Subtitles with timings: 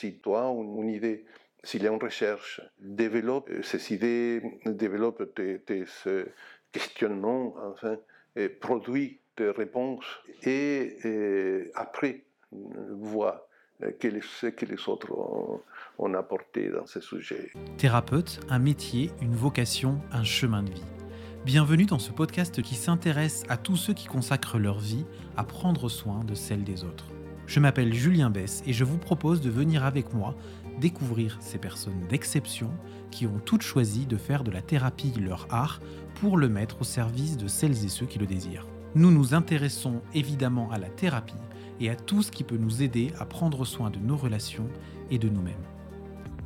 [0.00, 1.24] si toi, une, une idée,
[1.62, 5.84] s'il y a une recherche, développe ces idées, développe tes, tes
[6.72, 7.96] questionnements, enfin,
[8.36, 10.06] et produit des réponses
[10.44, 12.24] et, après
[12.92, 13.48] voit
[13.80, 15.60] ce que les autres ont,
[15.98, 17.50] ont apporté dans ce sujet.
[17.78, 20.84] Thérapeute, un métier, une vocation, un chemin de vie.
[21.46, 25.06] Bienvenue dans ce podcast qui s'intéresse à tous ceux qui consacrent leur vie
[25.36, 27.06] à prendre soin de celle des autres.
[27.50, 30.36] Je m'appelle Julien Bess et je vous propose de venir avec moi
[30.78, 32.70] découvrir ces personnes d'exception
[33.10, 35.80] qui ont toutes choisi de faire de la thérapie leur art
[36.20, 38.68] pour le mettre au service de celles et ceux qui le désirent.
[38.94, 41.34] Nous nous intéressons évidemment à la thérapie
[41.80, 44.68] et à tout ce qui peut nous aider à prendre soin de nos relations
[45.10, 45.66] et de nous-mêmes.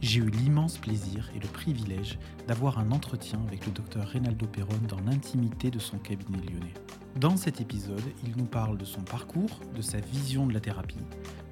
[0.00, 4.80] J'ai eu l'immense plaisir et le privilège d'avoir un entretien avec le docteur Reynaldo Perron
[4.88, 6.73] dans l'intimité de son cabinet lyonnais.
[7.16, 10.98] Dans cet épisode, il nous parle de son parcours, de sa vision de la thérapie,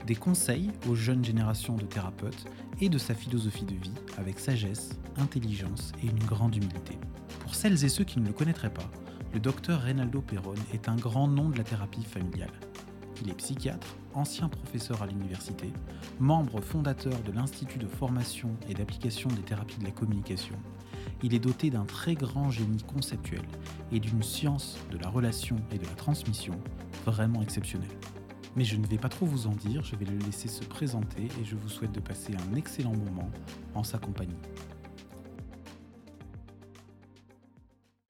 [0.09, 2.47] des conseils aux jeunes générations de thérapeutes
[2.81, 6.99] et de sa philosophie de vie avec sagesse, intelligence et une grande humilité.
[7.39, 8.91] Pour celles et ceux qui ne le connaîtraient pas,
[9.33, 12.51] le docteur Reynaldo Perron est un grand nom de la thérapie familiale.
[13.23, 15.73] Il est psychiatre, ancien professeur à l'université,
[16.19, 20.57] membre fondateur de l'Institut de formation et d'application des thérapies de la communication.
[21.25, 23.43] Il est doté d'un très grand génie conceptuel
[23.93, 26.55] et d'une science de la relation et de la transmission
[27.07, 27.97] vraiment exceptionnelle.
[28.57, 31.23] Mais je ne vais pas trop vous en dire, je vais le laisser se présenter
[31.41, 33.31] et je vous souhaite de passer un excellent moment
[33.75, 34.37] en sa compagnie.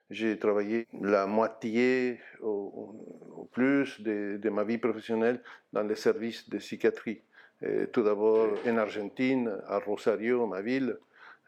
[0.08, 5.42] J'ai travaillé la moitié au, plus de, ma vie professionnelle
[5.74, 7.20] dans les services de psychiatrie.
[7.92, 10.96] Tout d'abord en Argentine, à Rosario, ma ville,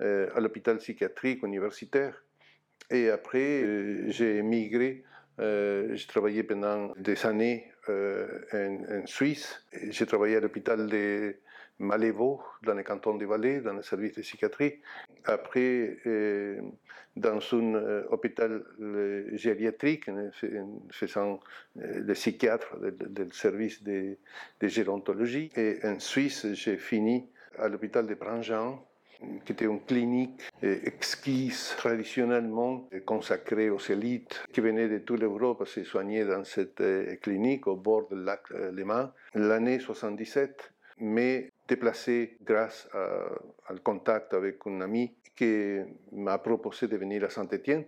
[0.00, 2.24] à l'hôpital psychiatrique universitaire.
[2.90, 5.04] Et après, euh, j'ai émigré.
[5.40, 9.64] Euh, j'ai travaillé pendant des années en, Suisse.
[9.90, 11.36] J'ai travaillé à l'hôpital de
[11.78, 14.80] Malévo, dans le canton de Valais, dans le service de psychiatrie.
[15.24, 16.60] Après, euh,
[17.16, 20.08] dans un euh, hôpital euh, gériatrique,
[20.90, 21.40] faisant
[21.74, 24.16] le psychiatre du service de,
[24.60, 25.50] de, gérontologie.
[25.56, 27.28] Et en Suisse, j'ai fini
[27.58, 28.84] à l'hôpital de Branjean,
[29.44, 35.84] qui était une clinique exquise, traditionnellement consacrée aux élites qui venaient de toute l'Europe se
[35.84, 36.82] soigner dans cette
[37.20, 38.42] clinique au bord du lac
[38.72, 40.72] Léman, l'année 77.
[40.98, 45.78] Mais déplacé grâce au contact avec un ami qui
[46.12, 47.84] m'a proposé de venir à Saint-Étienne.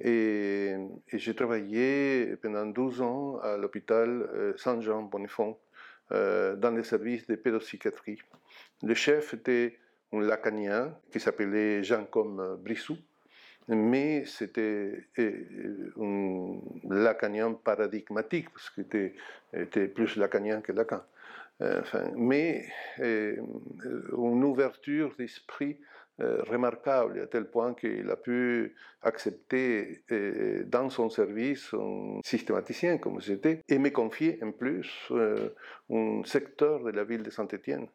[0.00, 0.76] Et,
[1.12, 5.58] j'ai travaillé pendant 12 ans à l'hôpital Saint-Jean-Bonnefond
[6.10, 8.18] euh, dans les services de pédopsychiatrie.
[8.82, 9.78] Le chef était
[10.12, 12.96] un lacanien qui s'appelait Jean-Com Brissou,
[13.68, 15.06] mais c'était
[15.98, 21.02] un lacanien paradigmatique, parce qu'il était, plus lacanien que Lacan.
[21.60, 22.66] Enfin, mais
[23.00, 23.36] euh,
[24.16, 25.78] une ouverture d'esprit
[26.20, 32.98] euh, remarquable, à tel point qu'il a pu accepter euh, dans son service un systématicien
[32.98, 35.50] comme j'étais et me confier en plus euh,
[35.90, 37.86] un secteur de la ville de Saint-Étienne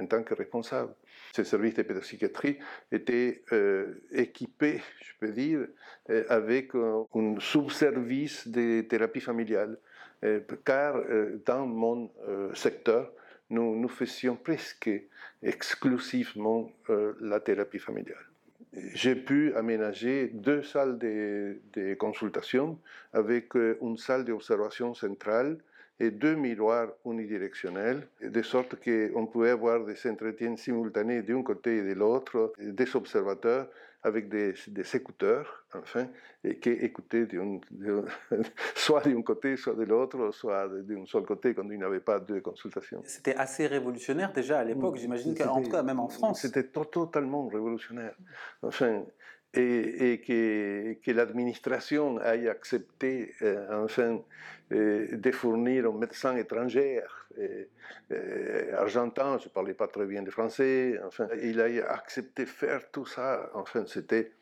[0.00, 0.94] en tant que responsable.
[1.34, 2.58] Ce service de pédopsychiatrie
[2.90, 3.42] était
[4.12, 5.66] équipé, je peux dire,
[6.28, 7.06] avec un
[7.38, 9.78] sous-service de thérapie familiale,
[10.64, 11.02] car
[11.46, 12.10] dans mon
[12.54, 13.12] secteur,
[13.52, 14.90] nous, faisions presque
[15.42, 18.24] exclusivement euh, la thérapie familiale.
[18.94, 22.78] J'ai pu aménager deux salles de, de consultation
[23.12, 25.58] avec euh, une salle d'observation centrale
[26.02, 31.82] et deux miroirs unidirectionnels, de sorte qu'on pouvait avoir des entretiens simultanés d'un côté et
[31.82, 33.68] de l'autre, des observateurs
[34.04, 36.08] avec des, des écouteurs, enfin,
[36.42, 37.28] et qui écoutaient
[38.74, 42.18] soit d'un côté, soit de l'autre, soit d'un seul côté quand il n'y avait pas
[42.18, 43.00] de consultation.
[43.04, 46.40] C'était assez révolutionnaire déjà à l'époque, j'imagine qu'en tout cas, même en France.
[46.40, 48.16] C'était totalement révolutionnaire.
[48.62, 49.04] Enfin,
[49.54, 54.20] et, que, l'administration ait accepté euh, enfin
[54.72, 57.02] euh, de fournir un médecin étranger
[57.38, 57.64] euh,
[58.12, 62.90] euh, argentin, je ne parlais pas très bien le français, enfin il a accepté faire
[62.90, 64.32] tout ça, enfin c'était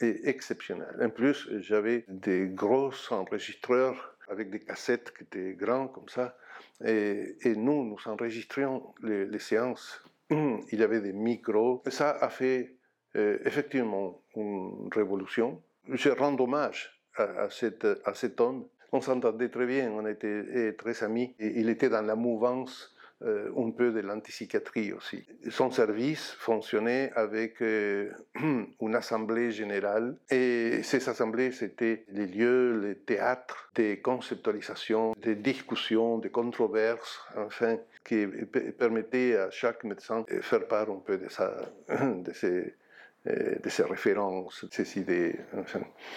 [0.00, 0.96] exceptionnel.
[1.00, 6.36] En plus, j'avais des gros enregistreurs avec des cassettes qui étaient grands comme ça,
[6.84, 10.02] et, nous, nous enregistrions les, les séances.
[10.30, 11.82] Il y avait des micros.
[11.88, 12.74] Ça a fait
[13.14, 15.60] effectivement une révolution.
[15.88, 18.66] Je rends hommage à, à, cet homme.
[18.92, 21.34] On s'entendait très bien, on était très amis.
[21.38, 25.24] Et il était dans la mouvance euh, un peu de l'antipsychiatrie aussi.
[25.48, 28.10] Son service fonctionnait avec euh,
[28.80, 36.18] une assemblée générale et ces assemblées, c'était les lieux, les théâtres des conceptualisations, des discussions,
[36.18, 38.26] des controverses, enfin, qui
[38.78, 41.54] permettaient à chaque médecin de faire part un peu de, sa,
[41.88, 42.74] de ses
[43.26, 45.40] de ces références, de ces idées.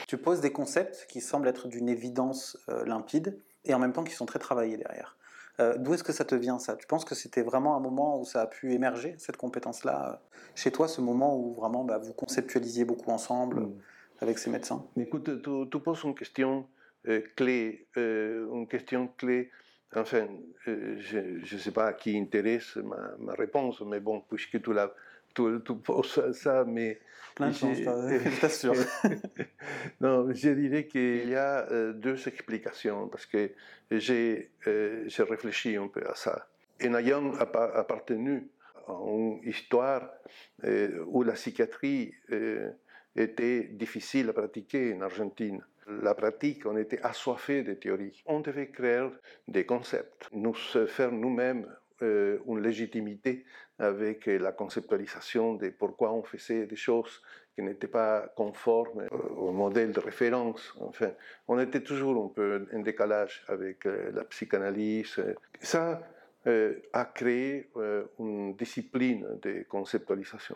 [0.07, 4.13] Tu poses des concepts qui semblent être d'une évidence limpide et en même temps qui
[4.13, 5.17] sont très travaillés derrière.
[5.59, 6.75] Euh, d'où est-ce que ça te vient ça?
[6.75, 10.37] Tu penses que c'était vraiment un moment où ça a pu émerger, cette compétence-là, euh,
[10.53, 13.73] chez toi, ce moment où vraiment bah, vous conceptualisiez beaucoup ensemble mm.
[14.21, 14.85] avec ces médecins?
[14.97, 16.67] Écoute, tu, poses une question
[17.07, 19.49] euh, clé, une question clé.
[19.95, 20.27] Enfin,
[20.65, 24.93] je ne sais pas à qui intéresse ma, ma, réponse, mais bon, puisque tu l'as
[25.63, 26.99] tu, poses ça, mais...
[27.35, 28.73] Plein de chance, je t'assure.
[30.01, 33.51] non, je dirais qu'il y a euh, deux explications, parce que
[33.91, 36.47] j'ai euh, réfléchi un peu à ça.
[36.83, 38.49] En ayant appartenu
[38.87, 40.09] à une histoire
[40.63, 42.13] euh, où la psychiatrie
[43.15, 48.23] était difficile à pratiquer en Argentine, la pratique, on était assoiffé de théories.
[48.25, 49.07] On devait créer
[49.47, 51.67] des concepts, nous faire nous-mêmes
[52.03, 53.43] euh, une légitimité
[53.79, 57.21] avec la conceptualisation de pourquoi on faisait des choses
[57.55, 60.75] qui n'étaient pas conformes euh, au modèle de référence.
[60.79, 61.11] Enfin,
[61.47, 65.21] on était toujours un peu en décalage avec euh, la psychanalyse.
[65.59, 66.01] Ça
[66.93, 67.69] a créé
[68.19, 70.55] une discipline de conceptualisation.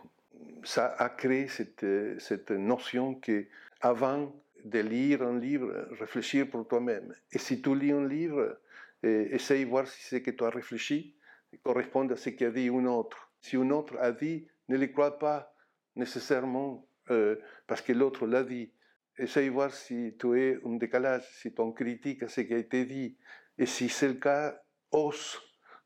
[0.64, 1.86] Ça a créé cette,
[2.18, 3.44] cette notion que
[3.82, 4.34] avant
[4.64, 7.14] de lire un livre, réfléchir pour toi-même.
[7.34, 8.58] Et si tu lis un livre,
[9.04, 11.14] essaye de voir si c'est que tu as réfléchi
[11.60, 13.32] correspondent à ce qu'a dit un autre.
[13.42, 15.54] Si un autre a dit, ne le crois pas
[15.96, 17.36] nécessairement euh,
[17.68, 18.72] parce que l'autre l'a dit.
[19.18, 22.58] Essaye de voir si tu es un décalage, si tu critiques à ce qui a
[22.58, 23.18] été dit.
[23.58, 24.60] Et si c'est le cas,
[24.92, 25.40] ose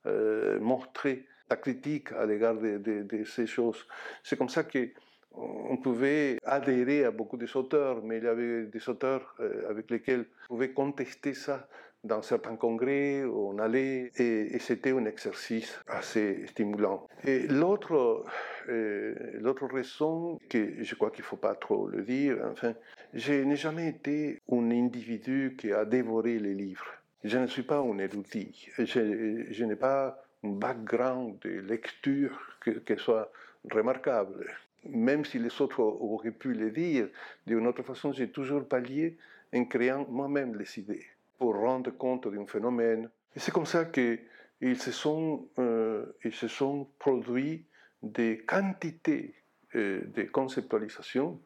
[0.05, 3.85] euh, montrer ta critique à l'égard de, ces choses.
[4.23, 4.89] C'est comme ça que
[5.37, 9.91] on pouvait adhérer à beaucoup des auteurs, mais il y avait des auteurs euh, avec
[9.91, 11.67] lesquels on pouvait contester ça
[12.05, 17.07] dans certains congrès, on allait, et, c'était un exercice assez stimulant.
[17.23, 18.23] Et l'autre,
[18.69, 22.73] euh, l'autre raison, que je crois qu'il ne faut pas trop le dire, enfin,
[23.13, 26.85] je n'ai jamais été un individu qui a dévoré les livres.
[27.23, 28.69] Je ne suis pas un érudit.
[28.77, 33.31] Je n'ai pas un background de lecture qui soit
[33.71, 34.45] remarquable.
[34.87, 37.07] Même si les autres auraient pu le dire,
[37.47, 39.17] d'une autre façon, j'ai toujours pallié
[39.55, 41.07] en créant moi-même les idées
[41.37, 43.09] pour rendre compte d'un phénomène.
[43.35, 47.65] Et c'est comme ça qu'ils se, sont, euh, se sont produits
[48.01, 49.35] des quantités
[49.75, 51.39] euh, de conceptualisation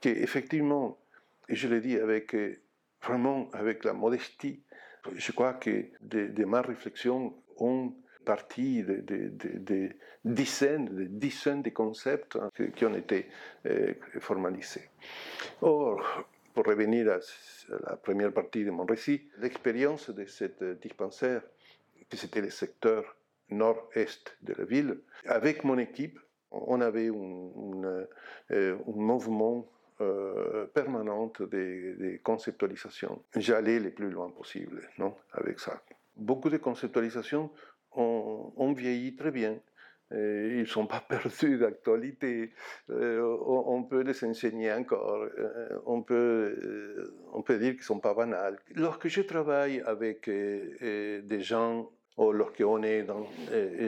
[0.00, 0.98] qui, effectivement,
[1.48, 2.60] et je le dis avec, euh,
[3.02, 4.62] vraiment avec la modestie,
[5.14, 7.92] je crois que de, ma réflexion ont
[8.24, 9.90] parti de, de,
[10.24, 13.26] dizaines, de dizaines de concepts hein, qui, ont été
[14.20, 14.88] formalisés.
[15.60, 17.18] Or, pour revenir à
[17.90, 21.42] la première partie de mon récit, l'expérience de cette dispensaire,
[22.08, 23.16] qui c'était le secteur
[23.50, 26.18] nord-est de la ville, avec mon équipe,
[26.50, 28.06] on avait un,
[28.50, 29.66] euh, mouvement
[30.00, 33.22] euh, permanent de, conceptualisation.
[33.36, 35.82] J'allais le plus loin possible non, avec ça.
[36.16, 37.50] Beaucoup de conceptualisations
[37.94, 39.58] ont vieilli très bien
[40.14, 42.52] ils ne sont pas perdus d'actualité.
[42.90, 45.26] Euh, on peut les enseigner encore.
[45.38, 48.58] Euh, on, peut, on peut dire qu'ils ne sont pas banals.
[48.74, 53.26] Lorsque je travaille avec des gens ou lorsqu'on est dans,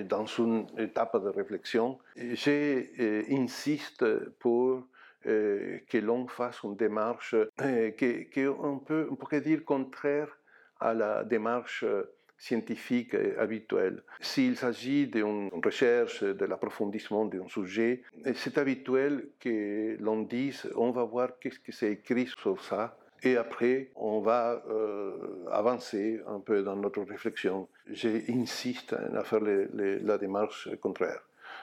[0.09, 4.05] dans une étape de réflexion, j'insiste
[4.39, 4.87] pour
[5.23, 10.39] que l'on fasse une démarche qu'on peut, on pourrait dire contraire
[10.81, 11.85] à la démarche
[12.45, 14.03] scientifique habituel.
[14.21, 18.03] S'il s'agit d'une recherche, de l'approfondissement d'un sujet,
[18.35, 22.99] c'est habituel que l'on dise on va voir qu'est-ce qui s'est écrit sur ça.
[23.23, 27.69] Et après, on va euh, avancer un peu dans notre réflexion.
[27.91, 31.23] J'insiste à faire la démarche contraire.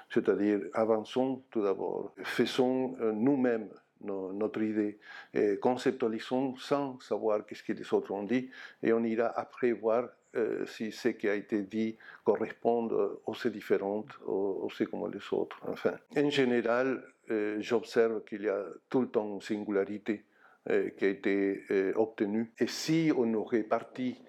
[0.09, 3.69] C'est-à-dire, avançons tout d'abord, faisons euh, nous-mêmes
[4.03, 4.97] notre idée,
[5.31, 8.49] et conceptualisons sans savoir qu'est-ce que les autres ont dit,
[8.81, 12.89] et on ira après voir euh, si ce qui a été dit correspond
[13.25, 15.59] aussi différentes, aussi comme les autres.
[15.67, 20.23] Enfin, en général, euh, j'observe qu'il y a tout le temps une singularité
[20.69, 21.63] euh, qui a été
[21.95, 22.53] obtenue.
[22.59, 24.21] Et si on aurait parti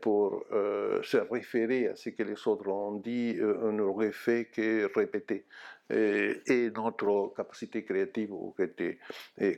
[0.00, 5.44] pour se référer à ce que les autres ont dit, on n'aurait fait que répéter.
[5.90, 8.98] Et notre capacité créative aurait été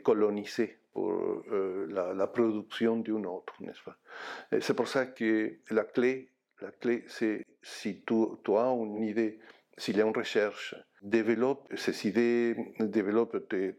[0.02, 1.12] colonisée pour
[1.52, 6.30] euh, la, production d'un autre, n'est-ce C'est pour ça que la clé,
[6.60, 8.14] La clé, c'est si tu,
[8.56, 9.38] as une idée,
[9.76, 13.76] s'il y a une recherche, développe ces idées, développe tes,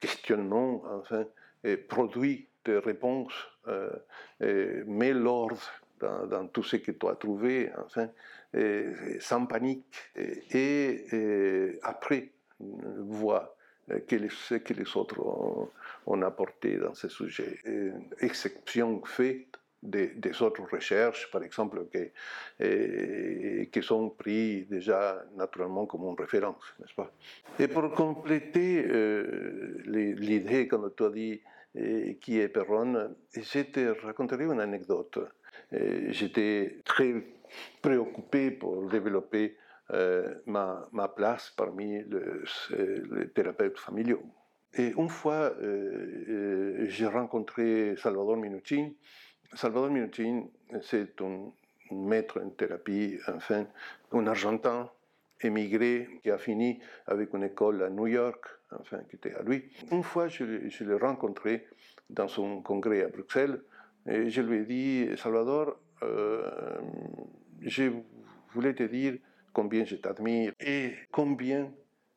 [0.00, 1.24] questionnements, enfin,
[1.64, 1.86] et
[2.64, 3.48] tes réponses,
[4.40, 5.60] et mets l'ordre
[6.00, 8.10] dans, tout ce que tu as trouvé, enfin,
[9.20, 9.84] sans panique,
[10.16, 12.30] et, après,
[12.60, 13.56] vois
[13.88, 15.20] ce que les autres
[16.06, 17.58] ont, apporté dans ce sujet.
[18.20, 26.62] exception faite des, autres recherches, par exemple, qui, sont pris déjà naturellement comme une référence,
[26.78, 27.10] n'est-ce pas?
[27.58, 31.40] Et pour compléter euh, l'idée, comme tu as dit,
[32.20, 35.18] qui est Perron, je te raconterai une anecdote.
[35.72, 37.24] J'étais très
[37.80, 39.56] préoccupé pour développer
[39.90, 44.22] euh, ma, ma, place parmi les thérapeutes familiaux.
[44.74, 48.90] Et une fois, euh, euh, j'ai rencontré Salvador Minuchin.
[49.54, 50.44] Salvador Minuchin,
[50.80, 51.52] c'est un
[51.90, 53.66] maître en thérapie, enfin,
[54.12, 54.90] un Argentin
[55.42, 58.46] émigré qui a fini avec une école à New York,
[58.78, 59.70] enfin, qui était à lui.
[59.90, 61.66] Une fois, je, je l'ai rencontré
[62.08, 63.60] dans son congrès à Bruxelles
[64.06, 65.76] et je lui ai dit, Salvador,
[67.64, 67.90] je
[68.52, 69.18] voulais te dire
[69.52, 71.70] combien je t'admire et combien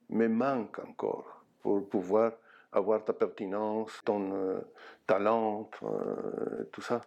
[0.10, 2.34] me manque encore pour pouvoir
[2.72, 4.60] avoir ta pertinence, ton euh,
[5.08, 7.02] talent, euh, tout ça.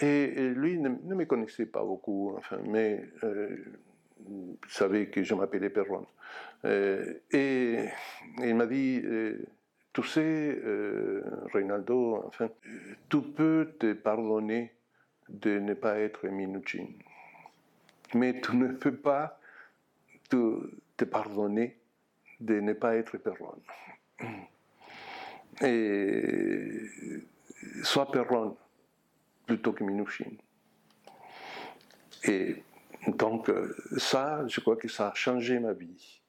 [0.00, 3.56] Et, lui ne, me connaissait pas beaucoup, enfin, mais euh,
[4.68, 6.06] savait que je m'appelais Perron.
[6.64, 7.86] Euh, et,
[8.38, 9.02] il m'a dit,
[9.92, 10.56] tu sais,
[11.52, 12.48] Reynaldo, enfin,
[13.08, 14.72] tu peux te pardonner
[15.28, 16.86] de ne pas être Minuchin
[18.14, 19.38] mais tu ne peux pas
[20.28, 21.78] te, pardonner
[22.40, 23.56] de ne pas être Perron.
[25.62, 26.82] Et
[27.82, 28.56] sois Perron
[29.46, 30.30] plutôt que Minuchin.
[32.24, 32.62] Et
[33.08, 33.50] donc
[33.96, 36.20] ça, je crois que ça a changé ma vie.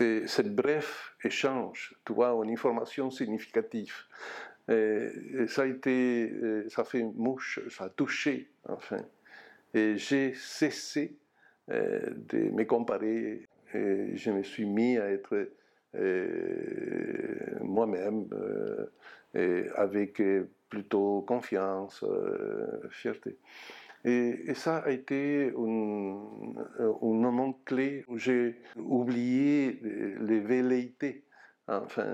[0.00, 3.94] Et ce bref échange, tu vois, une information significative,
[4.68, 6.32] ça a été,
[6.68, 9.02] ça fait mouche, ça a touché, enfin,
[9.74, 11.16] et j'ai cessé
[11.70, 13.46] euh, de me comparer.
[13.74, 15.50] Et je me suis mis à être
[15.94, 18.26] euh, moi-même
[19.36, 20.22] euh, avec
[20.70, 22.04] plutôt confiance,
[22.90, 23.36] fierté.
[24.04, 26.18] Et, ça a été un,
[27.02, 29.80] moment clé où j'ai oublié
[30.20, 31.24] les velléités
[31.66, 32.06] enfin,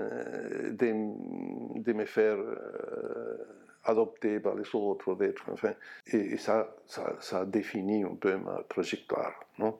[0.71, 2.37] de, de me faire
[3.85, 5.73] adopté par les autres, d'être, enfin,
[6.07, 9.79] et, ça, ça, ça, définit un peu ma trajectoire, non?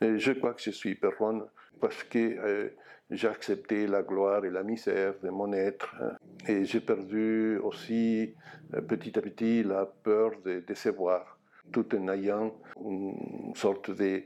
[0.00, 1.46] Je crois que je suis Perron
[1.80, 2.68] parce que euh,
[3.10, 6.16] j'ai accepté la gloire et la misère de mon être hein,
[6.48, 8.34] et j'ai perdu aussi
[8.74, 11.38] euh, petit à petit la peur de décevoir
[11.72, 12.54] tout en ayant
[12.84, 14.24] une sorte de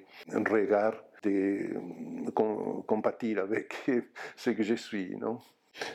[0.48, 1.74] regard de
[2.86, 3.74] compatir avec
[4.36, 5.14] ce que je suis,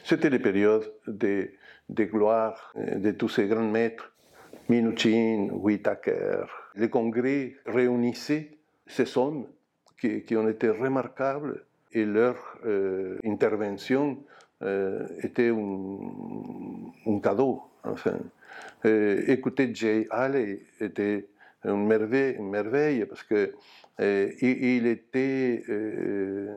[0.03, 1.51] c'était les périodes de,
[1.89, 4.11] de gloire euh, de tous ces grands maîtres,
[4.69, 6.45] Minuchin, Whitaker.
[6.75, 8.51] Les congrès réunissaient
[8.87, 9.45] ces hommes
[9.99, 14.17] qui, ont été remarquables et leur euh, intervention
[14.61, 17.63] euh, était un, cadeau.
[17.83, 18.17] Enfin.
[18.83, 21.27] écouter Jay Haley était
[21.65, 23.53] une merveille, parce que
[24.01, 26.53] euh, il, était euh,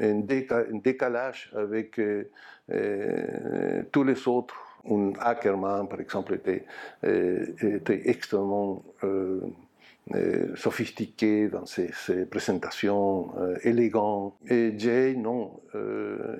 [0.00, 4.56] en, décalage avec euh, tous les autres.
[4.90, 6.64] Un Ackerman, par exemple, était,
[7.04, 8.82] était extrêmement
[10.56, 11.92] sophistiqué dans ses,
[12.28, 13.30] présentations,
[13.62, 14.34] élégant.
[14.48, 15.60] Et Jay, non,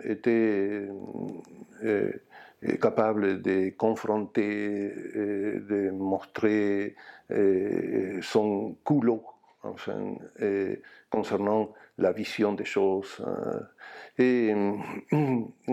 [0.03, 0.89] était
[2.81, 6.97] capable de confronter, de montrer
[8.23, 9.25] son culot
[9.63, 10.17] enfin,
[11.11, 13.23] concernant la vision des choses.
[13.27, 13.61] Euh,
[14.19, 14.55] et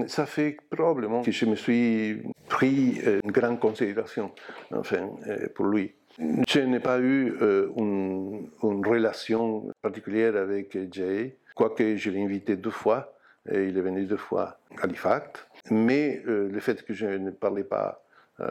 [0.07, 4.31] ça fait probablement que je me suis pris une grande considération
[4.71, 5.93] enfin, euh, pour lui.
[6.47, 8.49] Je n'ai pas eu euh, une,
[8.85, 13.13] relation particulière avec Jay, quoique je l'ai invité deux fois,
[13.49, 15.47] et il est venu deux fois à Halifax.
[15.71, 18.03] Mais le fait que je ne parlais pas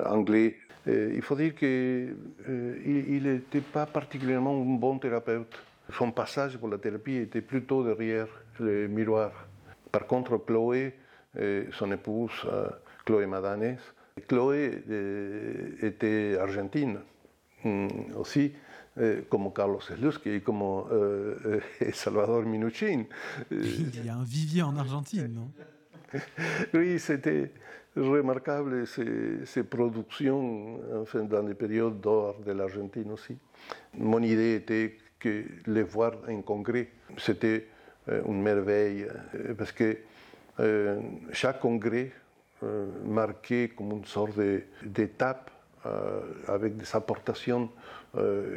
[0.06, 0.56] anglais
[0.86, 1.68] euh, il faut dire qu'il
[2.48, 5.58] euh, n'était pas particulièrement un bon thérapeute.
[5.92, 8.28] Son passage pour la thérapie était plutôt derrière
[8.60, 9.32] le miroir.
[9.90, 10.94] Par contre, Chloé,
[11.38, 12.46] euh, son épouse,
[13.04, 13.78] Chloé Madanes,
[14.26, 14.82] Chloé
[15.80, 16.98] était argentine
[17.64, 18.52] mm, aussi,
[19.30, 20.62] comme Carlos Slusky et comme
[21.92, 23.04] Salvador Minuchin.
[23.50, 25.50] Il y a un vivier en Argentine, non?
[26.74, 27.52] Oui, c'était
[27.96, 33.36] remarquable ces, productions enfin, dans les périodes d'or de l'Argentine aussi.
[33.96, 37.66] Mon idée était que les voir en congrès, c'était
[38.08, 39.96] euh, une merveille euh, parce que
[41.30, 42.10] chaque congrès
[43.04, 44.32] marquait comme une sorte
[44.82, 45.52] d'étape
[46.48, 47.70] avec des apportations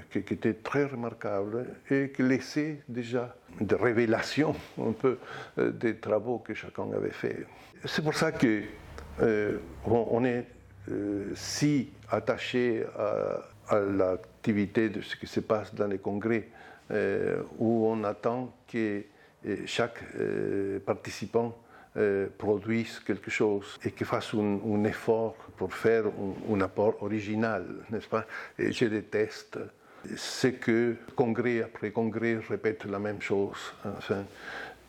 [0.10, 5.20] qui, étaient très remarquables et qui laissaient déjà des révélations un peu
[5.58, 7.46] des travaux que chacun avait fait.
[7.86, 8.64] C'est pour ça que
[9.20, 10.46] on est
[11.36, 16.50] si attaché à, l'activité de ce qui se passe dans les congrès,
[17.60, 19.04] où on attend que
[19.66, 21.58] chaque euh, participant
[21.98, 26.06] euh, produise quelque chose et qu'il fasse un, effort pour faire
[26.50, 28.26] un, apport original, n'est-ce pas?
[28.58, 29.60] Et je déteste
[30.16, 33.74] ce que congrès après congrès répète la même chose.
[33.86, 34.24] Enfin,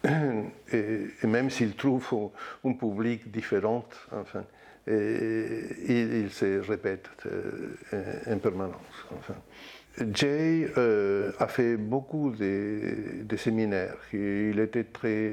[0.73, 2.31] et, même s'il trouve
[2.65, 4.45] un, public différent, enfin,
[4.87, 7.77] il, se répète euh,
[8.27, 9.07] en permanence.
[10.13, 13.97] Jay euh, a fait beaucoup de, séminaires.
[14.13, 15.33] Il était très,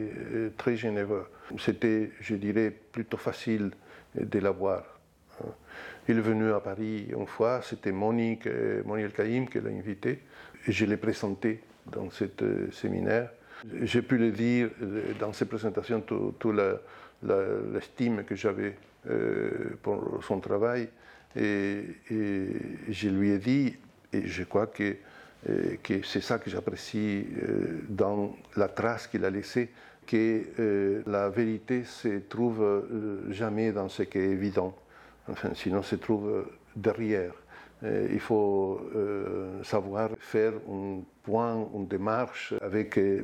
[0.57, 1.27] très généreux.
[1.57, 3.71] C'était, je dirais, plutôt facile
[4.15, 4.99] de l'avoir.
[6.09, 10.23] Il est venu à Paris une fois, c'était Monique, euh, Monique Caïm qui l'a invité.
[10.65, 13.29] Et je l'ai présenté dans ce euh, séminaire.
[13.81, 14.69] J'ai pu le dire
[15.19, 16.45] dans ses présentations, toute
[17.23, 18.75] l'estime que j'avais
[19.81, 20.89] pour son travail.
[21.35, 21.83] et,
[22.89, 23.75] je lui ai dit,
[24.13, 24.95] et je crois que,
[25.49, 29.69] euh, que c'est ça que j'apprécie euh, dans la trace qu'il a laissée,
[30.07, 32.83] que euh, la vérité se trouve
[33.29, 34.75] jamais dans ce qui est évident,
[35.27, 37.33] enfin, sinon se trouve derrière.
[37.83, 38.81] Il faut
[39.63, 43.21] savoir faire un point, une démarche avec un,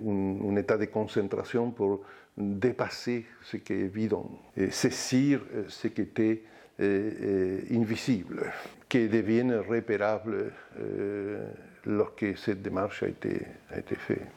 [0.50, 2.02] un, état de concentration pour
[2.38, 6.44] dépasser ce qui est évident et saisir ce qui était
[6.80, 8.52] invisible,
[8.90, 11.50] qui devienne repérable euh,
[11.86, 14.28] lorsque cette démarche a été, a été faite.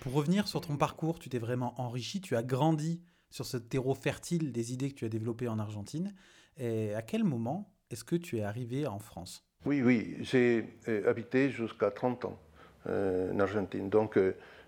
[0.00, 3.00] Pour revenir sur ton parcours, tu t'es vraiment enrichi, tu as grandi
[3.30, 6.14] sur ce terreau fertile des idées que tu as développées en Argentine.
[6.58, 9.44] Et à quel moment est-ce que tu es arrivé en France?
[9.64, 12.38] Oui, oui, j'ai euh, habité jusqu'à 30 ans
[12.88, 13.88] euh, en Argentine.
[13.88, 14.18] Donc,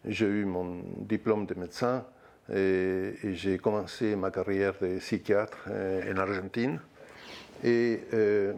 [0.05, 2.05] j'ai eu mon diplôme de médecin
[2.53, 6.81] et, j'ai commencé ma carrière de psychiatre euh, en Argentine.
[7.65, 8.55] Et, euh,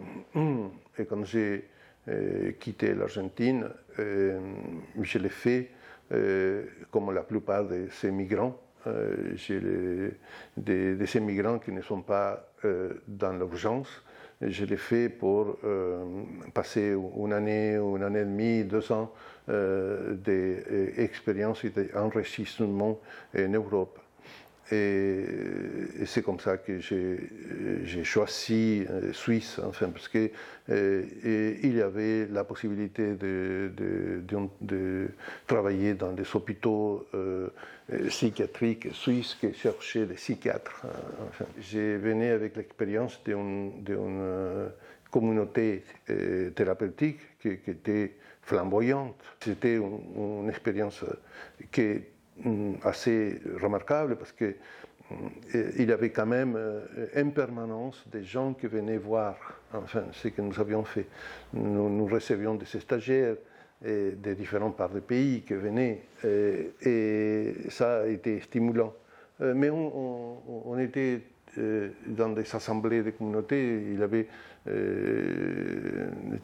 [1.08, 1.68] quand j'ai
[2.08, 5.70] euh, quitté l'Argentine, je l'ai fait
[6.90, 8.58] comme la plupart de ces migrants.
[9.35, 9.61] j'ai
[10.56, 12.52] des, de ces migrants qui ne sont pas
[13.06, 14.02] dans l'urgence.
[14.40, 15.59] Je l'ai fait pour
[16.55, 19.12] passer une année, une année et demie, deux ans
[19.50, 23.00] euh, d'expériences et d'enrichissement
[23.37, 23.98] en Europe.
[24.72, 25.24] Et,
[26.06, 30.30] c'est comme ça que j'ai choisi euh, Suisse, parce qu'il
[30.70, 35.09] euh, y avait la possibilité de,
[35.46, 37.06] travailler dans des hôpitaux
[38.09, 40.87] psychiatriques suisses qui cherchaient des psychiatres.
[41.28, 43.72] Enfin, j'ai venu avec l'expérience d'une
[45.11, 45.85] communauté
[46.54, 49.16] thérapeutique qui, était flamboyante.
[49.40, 51.04] C'était une, expérience
[51.72, 52.02] qui
[52.83, 54.55] assez remarquable parce que
[55.11, 55.14] mm,
[55.79, 59.37] il y avait quand même euh, en permanence des gens qui venaient voir
[59.72, 61.07] enfin, ce que nous avions fait.
[61.55, 63.37] Nous, recevions des stagiaires
[63.85, 68.92] et des différentes parts du pays qui venaient et, ça a été stimulant.
[69.40, 71.20] Euh, mais on, était
[71.59, 74.26] euh, dans des assemblées de communautés, il y avait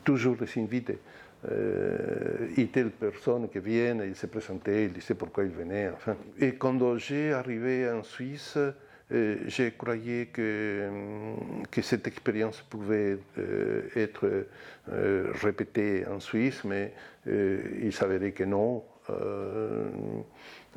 [0.05, 0.99] toujours des invités
[1.51, 5.91] euh, et telle personne qui vient, il se présentait, il disait pourquoi il venait.
[5.91, 6.17] Enfin.
[6.39, 8.59] Et quand j'ai arrivé en Suisse,
[9.13, 10.91] euh, j'ai croyé que,
[11.71, 14.47] que cette expérience pouvait euh, être
[14.91, 16.93] euh, répétée en Suisse, mais
[17.27, 18.85] il s'avérait que non.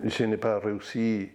[0.04, 1.30] je n'ai pas réussi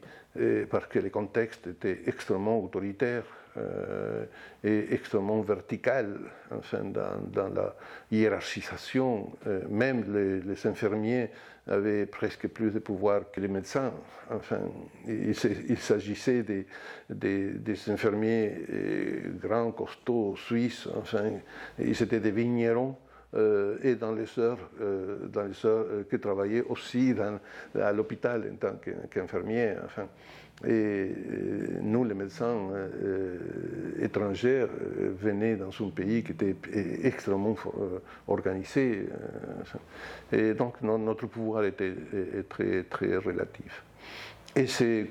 [0.69, 3.23] parce que le contexte était extrêmement autoritaire.
[3.57, 4.25] Euh,
[4.65, 6.19] est extrêmement verticale
[6.51, 7.77] enfin, dans, la
[8.11, 9.31] hiérarchisation.
[9.47, 11.31] Euh, même les, infirmiers
[11.69, 13.93] avaient presque plus de pouvoir que les médecins.
[14.31, 14.59] Enfin,
[15.07, 15.37] il,
[15.79, 16.67] s'agissait des,
[17.09, 20.89] des, infirmiers euh, grands, costauds, suisses.
[20.97, 21.31] Enfin,
[21.79, 22.97] ils étaient des vignerons.
[23.83, 24.71] et dans les heures,
[25.29, 27.39] dans les heures que travaillaient aussi dans,
[27.81, 28.77] à l'hôpital en tant
[29.11, 29.75] qu'infirmiers.
[29.85, 30.09] enfin.
[30.63, 34.67] Et euh, nous, les médecins euh, euh, étrangers,
[35.21, 36.55] venaient dans un pays qui était
[37.03, 37.57] extrêmement
[38.29, 39.09] organisé.
[40.33, 41.95] et donc notre pouvoir était
[42.49, 43.83] très, très relatif.
[44.55, 45.07] Et c'est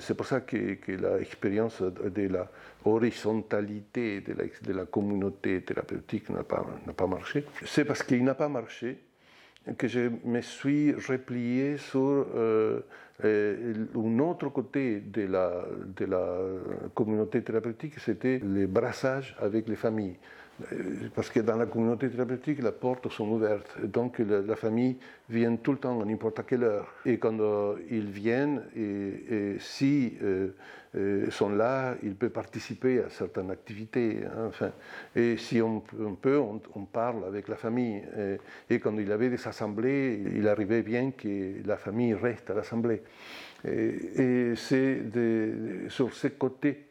[0.00, 2.50] C'est pour ça que, que l'expérience de la
[2.84, 6.66] horizontalité de la, communauté thérapeutique n'a pas,
[6.96, 7.44] pas marché.
[7.64, 8.98] C'est parce qu'il n'a pas marché
[9.78, 12.80] que je me suis replié sur euh,
[13.24, 15.64] euh, un autre côté de la,
[15.96, 16.38] de la
[16.94, 20.16] communauté thérapeutique, c'était le brassage avec les familles.
[20.72, 23.80] Euh, parce que dans la communauté thérapeutique, les portes sont ouvertes.
[23.84, 24.96] Donc la, famille
[25.28, 26.92] vient tout le temps, à n'importe quelle heure.
[27.04, 30.50] Et quand euh, ils viennent, et, si euh,
[31.30, 34.20] sont là, ils peuvent participer à certaines activités.
[34.24, 34.72] Hein, enfin,
[35.16, 38.02] et si on, peut, on, parle avec la famille.
[38.70, 42.54] Et, quand il y avait des assemblées, il arrivait bien que la famille reste à
[42.54, 43.02] l'assemblée.
[43.64, 45.00] Et, c'est
[45.88, 46.86] sur ce côté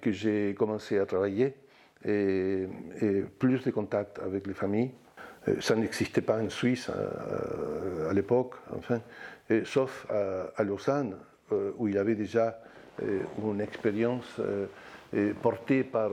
[0.00, 1.54] que j'ai commencé à travailler
[2.06, 2.66] et,
[3.38, 4.90] plus de contacts avec les familles.
[5.48, 9.00] Euh, ça n'existait pas en Suisse euh, à, l'époque, enfin,
[9.64, 11.16] sauf à, Lausanne,
[11.52, 12.60] euh, où il avait déjà
[13.44, 14.40] une expérience
[15.42, 16.10] portée par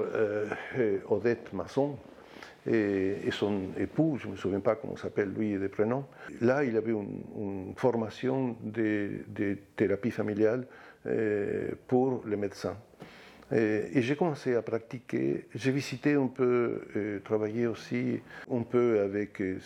[1.08, 1.97] Odette Masson,
[2.67, 6.03] et, son époux, je ne me souviens pas comment s'appelle lui des prénoms.
[6.41, 10.67] Là, il avait une, formation de, thérapie familiale
[11.88, 12.75] pour les médecins.
[13.53, 15.45] Et, j'ai commencé à pratiquer.
[15.53, 18.19] J'ai visité un peu, euh, travaillé aussi
[18.51, 19.57] un peu avec euh,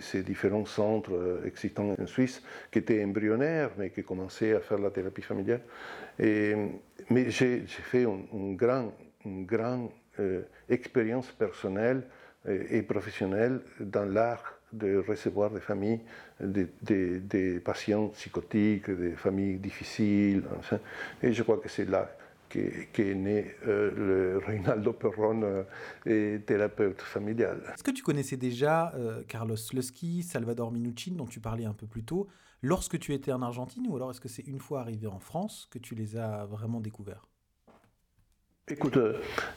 [0.00, 4.90] ces, différents centres existants en Suisse qui étaient embryonnaires, mais qui commençaient à faire la
[4.90, 5.60] thérapie familiale.
[6.18, 8.92] Mais j'ai fait une, grande,
[9.24, 9.90] une grande
[10.68, 12.04] expérience personnelle
[12.48, 16.00] et professionnelle dans l'art de recevoir des familles,
[16.40, 20.42] des, des, patients psychotiques, des familles difficiles.
[21.22, 22.10] et je crois que c'est là
[22.92, 25.62] qu'est né euh, le Reynaldo Perron, euh,
[26.06, 27.60] et thérapeute familial.
[27.74, 31.86] Est-ce que tu connaissais déjà euh, Carlos Lusky, Salvador Minuchin, dont tu parlais un peu
[31.86, 32.28] plus tôt,
[32.62, 35.68] lorsque tu étais en Argentine, ou alors est-ce que c'est une fois arrivé en France
[35.70, 37.26] que tu les as vraiment découverts?
[38.68, 38.98] Écoute,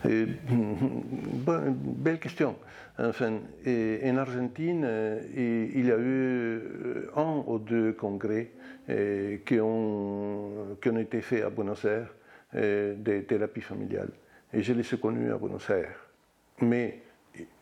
[0.04, 2.56] belle question.
[3.00, 4.88] Enfin, en Argentine,
[5.36, 8.52] il y a eu un ou deux congrès
[8.88, 12.14] qui ont, qui ont été faits à Buenos Aires
[12.56, 14.10] euh, de thérapie familiale.
[14.52, 16.10] Et je les ai connus à Buenos Aires.
[16.62, 17.00] Mais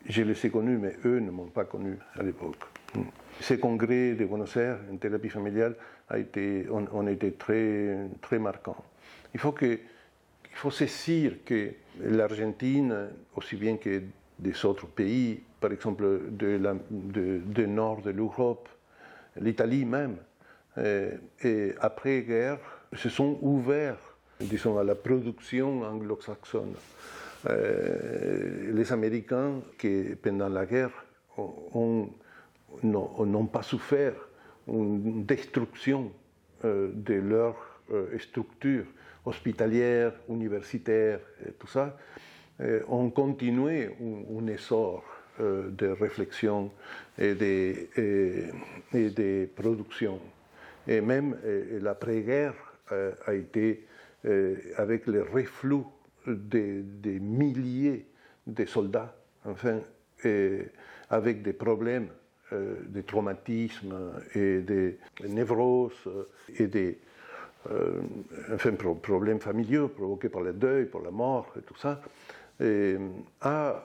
[0.07, 2.63] je les ai connus, mais eux ne m'ont pas connu à l'époque.
[2.95, 3.01] Hmm.
[3.39, 5.75] Ce congrès de Buenos Aires en thérapie familiale
[6.09, 8.77] a été, on, a été très, très marquant.
[9.33, 11.71] Il faut, que, il faut saisir que
[12.01, 14.03] l'Argentine, aussi bien que
[14.39, 18.69] des autres pays, par exemple de la, de, nord de l'Europe,
[19.39, 20.17] l'Italie même,
[20.77, 21.11] euh,
[21.43, 22.59] et après-guerre,
[22.93, 24.06] se sont ouverts
[24.39, 26.73] disons, à la production anglo-saxonne.
[27.49, 30.91] Euh, les Américains, qui pendant la guerre
[32.83, 34.13] n'ont pas souffert
[34.67, 36.11] une destruction
[36.65, 37.55] euh, de leur
[37.91, 38.85] euh, structure
[39.25, 41.19] hospitalière, universitaire,
[41.59, 41.97] tout ça,
[42.87, 45.03] ont continué un, essor
[45.39, 46.71] de réflexion
[47.19, 47.87] et de,
[48.95, 50.19] et de production.
[50.87, 51.35] Et même
[51.81, 52.55] l'après-guerre
[53.27, 53.96] a été euh,
[54.77, 55.83] avec le reflux
[56.27, 58.05] des, milliers
[58.45, 59.79] de soldats, enfin,
[61.09, 62.09] avec des problèmes
[62.53, 63.93] euh, de traumatisme
[64.35, 66.09] et des névroses
[66.57, 66.97] et des
[67.71, 67.99] euh,
[68.53, 72.01] enfin, problèmes familiaux provoqués par le deuil, par la mort et tout ça,
[73.41, 73.83] ah,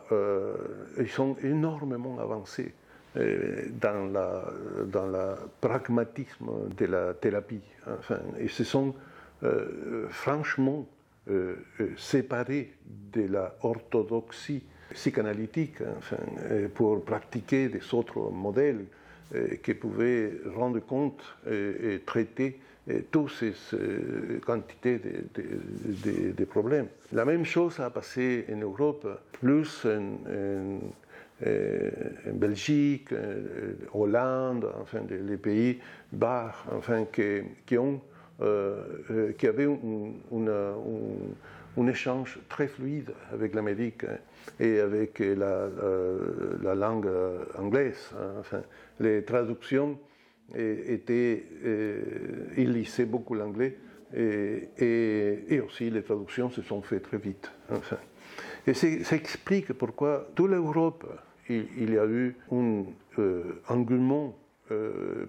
[0.99, 2.73] ils sont énormément avancés
[3.15, 7.61] dans, le pragmatisme de la thérapie.
[8.39, 8.95] Et ce sont
[9.45, 10.87] euh, franchement
[11.29, 12.73] euh, euh, séparé
[13.13, 16.17] de la orthodoxie psychanalytique enfin,
[16.75, 18.85] pour pratiquer des autres modèles
[19.63, 22.61] qui pouvaient rendre compte et, traiter
[23.11, 23.55] toutes ces,
[24.45, 25.01] quantités
[25.35, 26.89] de, problèmes.
[27.15, 29.09] La même chose a passé en Europe,
[29.41, 30.81] plus en,
[32.35, 33.09] Belgique,
[33.95, 35.79] en Hollande, enfin les pays
[36.13, 37.07] bas, enfin
[37.65, 39.87] qui, ont euh, euh, qui avait un,
[41.87, 44.19] échange très fluide avec l'Amérique hein,
[44.61, 45.69] et avec la,
[46.63, 47.09] la, langue
[47.59, 48.11] anglaise.
[48.15, 48.35] Hein.
[48.41, 48.63] enfin,
[49.01, 49.99] les traductions
[50.55, 52.03] étaient, euh,
[52.57, 53.79] il lisait beaucoup l'anglais
[54.15, 57.51] et, aussi les traductions se sont faites très vite.
[58.67, 61.07] Et ça explique pourquoi toute l'Europe,
[61.49, 62.85] il, y a eu un
[63.69, 64.37] engouement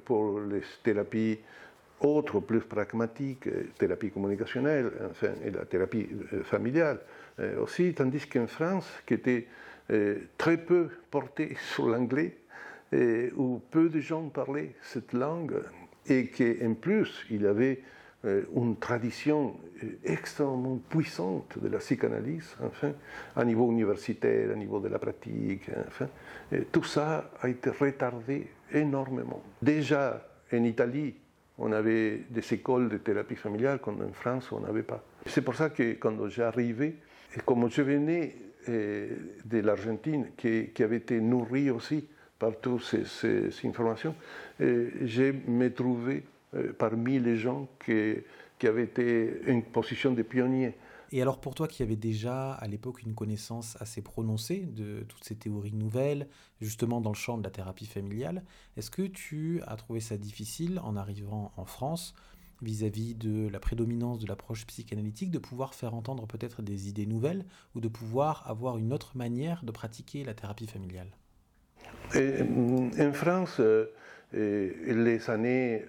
[0.06, 1.40] pour les thérapies
[2.04, 7.00] autre plus pragmatique, euh, thérapie communicationnelle, enfin, et la thérapie euh, familiale
[7.40, 9.48] euh, aussi, tandis qu'en France, qui était
[10.38, 12.38] très peu portée sur l'anglais,
[13.36, 15.56] où peu de gens parlaient cette langue,
[16.08, 17.82] et qu'en plus, il y avait
[18.56, 19.58] une tradition
[20.06, 22.94] extrêmement puissante de la psychanalyse, enfin,
[23.36, 26.08] à niveau universitaire, à niveau de la pratique, enfin,
[26.72, 29.44] tout ça a été retardé énormément.
[29.62, 31.14] Déjà en Italie,
[31.58, 35.04] on avait des écoles de thérapie familiale, quand en France, on n'avait pas.
[35.26, 36.96] C'est pour ça que quand j'arrivais,
[37.36, 38.36] et comme je venais
[38.68, 42.08] de l'Argentine, qui, avait été nourrie aussi
[42.40, 44.16] par toutes ces, informations,
[44.60, 46.24] je me trouvais
[46.78, 48.16] parmi les gens qui,
[48.66, 50.74] avaient été une position de pionnier.
[51.14, 55.24] Et alors pour toi qui avais déjà à l'époque une connaissance assez prononcée de toutes
[55.24, 56.28] ces théories nouvelles,
[56.60, 58.44] justement dans le champ de la thérapie familiale,
[58.78, 62.16] est-ce que tu as trouvé ça difficile en arrivant en France
[62.64, 67.46] vis-à-vis de la prédominance de l'approche psychanalytique, de pouvoir faire entendre peut-être des idées nouvelles
[67.76, 71.12] ou de pouvoir avoir une autre manière de pratiquer la thérapie familiale?
[72.16, 73.86] En France, euh,
[74.34, 75.86] les années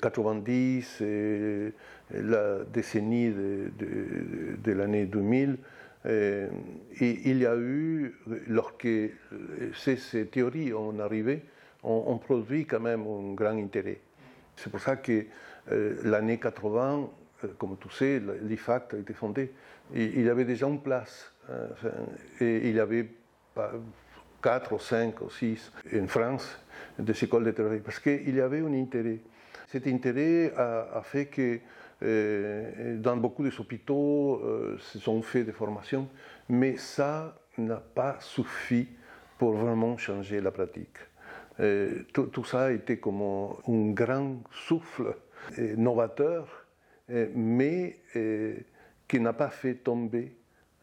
[0.00, 1.72] 90 et
[2.10, 5.58] la décennie de, l'année 2000,
[6.04, 8.14] il y a eu,
[8.48, 8.88] lorsque
[9.74, 11.42] ces, théories ont arrivé,
[11.82, 14.00] ont, produit quand même un grand intérêt.
[14.56, 15.24] C'est pour ça que
[16.04, 17.08] l'année 80,
[17.56, 19.52] comme tu sais, l'IFACT a été fondé.
[19.94, 21.32] Il y avait déjà une place.
[22.40, 23.08] et il avait
[24.42, 26.58] quatre ou cinq ou six en France
[26.98, 29.20] des écoles de thérapie parce qu'il y avait un intérêt.
[29.66, 31.60] Cet intérêt a, fait que
[32.02, 36.08] euh, dans beaucoup des hôpitaux euh, se sont fait des formations,
[36.48, 38.88] mais ça n'a pas suffi
[39.36, 40.96] pour vraiment changer la pratique.
[41.60, 45.14] Euh, tout, tout, ça a été comme un grand souffle
[45.76, 46.66] novateur,
[47.34, 48.00] mais
[49.08, 50.37] qui n'a pas fait tomber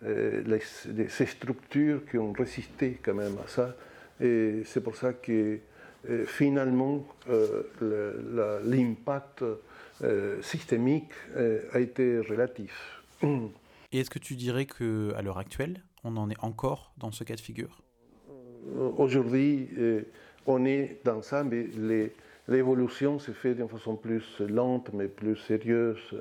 [0.05, 3.75] euh, les, ces structures qui ont résisté quand même à ça.
[4.21, 5.59] Et c'est pour ça que
[6.09, 9.43] euh, finalement euh, l'impact
[10.41, 11.13] systémique
[11.71, 13.01] a été relatif.
[13.91, 17.35] Et est-ce que tu dirais qu'à l'heure actuelle, on en est encore dans ce cas
[17.35, 17.81] de figure?
[18.97, 19.69] Aujourd'hui,
[20.45, 22.11] on est dans ça, mais les,
[22.47, 26.15] l'évolution se fait d'une façon plus lente mais plus sérieuse.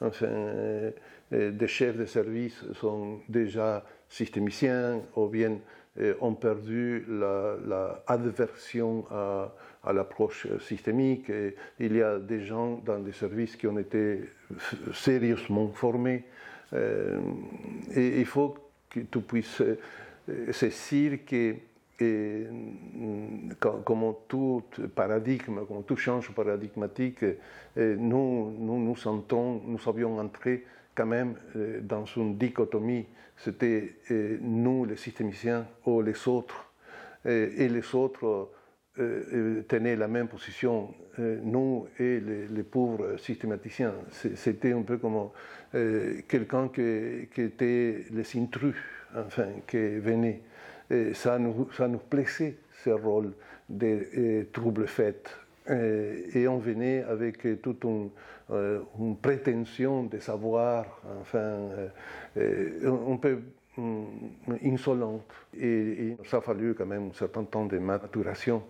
[0.00, 0.90] enfin,
[1.30, 5.58] des chefs de service sont déjà systémiciens ou bien
[6.20, 8.02] ont perdu la,
[9.10, 11.30] à, l'approche systémique.
[11.78, 14.20] Il y a des gens dans des services qui ont été
[14.92, 16.24] sérieusement formés.
[16.74, 18.54] et il faut
[18.90, 19.62] que tu puisses
[20.52, 21.54] saisir que
[22.00, 22.46] et,
[23.60, 27.24] comme tout paradigme, comme tout change paradigmatique,
[27.76, 33.06] nous, nous nous sentons, nous avions entré quand même euh, dans une dichotomie.
[33.36, 36.70] C'était euh, nous, les systémiciens, ou les autres.
[37.26, 38.50] Et les autres
[38.94, 43.94] tenaient la même position, nous et les, pauvres systématiciens.
[44.10, 45.30] C'était un peu comme
[46.28, 48.76] quelqu'un qui, était les intrus,
[49.16, 50.42] enfin, qui venait.
[50.90, 53.32] Et ça nous, ça nous plaisait, ce rôle
[53.68, 55.30] des troubles faits
[55.68, 58.10] et on venait avec toute une,
[59.16, 61.88] prétention de savoir, enfin, euh,
[62.36, 63.38] euh, un peu
[63.78, 64.04] mm,
[64.64, 65.32] insolente.
[65.58, 68.62] Et, ça a fallu quand même un certain temps de maturation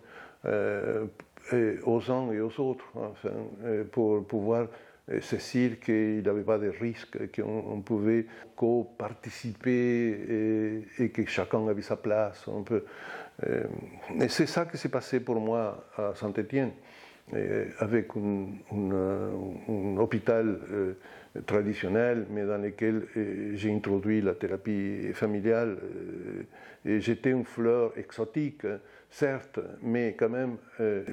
[0.44, 3.31] aux uns et aux autres, enfin,
[3.90, 4.68] pour pouvoir
[5.20, 11.96] saisir qu'il n'y avait pas de risque, qu'on pouvait co-participer et, que chacun avait sa
[11.96, 12.46] place.
[12.64, 12.84] Peu.
[14.20, 16.70] Et c'est ça qui s'est passé pour moi à Saint-Étienne.
[17.32, 20.92] Euh, avec un, hôpital euh,
[21.46, 25.78] traditionnel, mais dans lequel euh, j'ai introduit la thérapie familiale.
[26.84, 28.66] j'étais une fleur exotique,
[29.08, 30.58] certes, mais quand même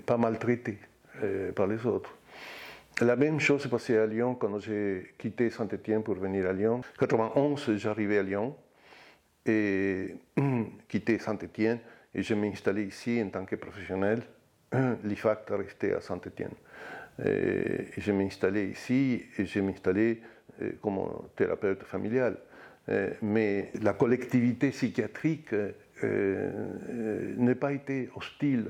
[0.06, 0.80] pas maltraitée
[1.56, 2.14] par les autres.
[3.02, 6.82] La même chose s'est passée à Lyon quand j'ai quitté Saint-Étienne pour venir à Lyon.
[6.82, 8.56] En 91, j'arrivais à Lyon
[9.44, 10.16] et
[10.88, 11.80] quitté Saint-Étienne
[12.14, 14.22] et je m'installais ici en tant que professionnel
[15.04, 16.54] l'IFAC resté à Saint-Étienne.
[17.18, 20.20] Je m'installais ici et je m'installais
[20.62, 21.00] euh, comme
[21.36, 22.38] thérapeute familial.
[22.90, 25.54] Euh, mais la collectivité psychiatrique
[26.04, 26.52] euh,
[27.38, 28.66] n'a pas été hostile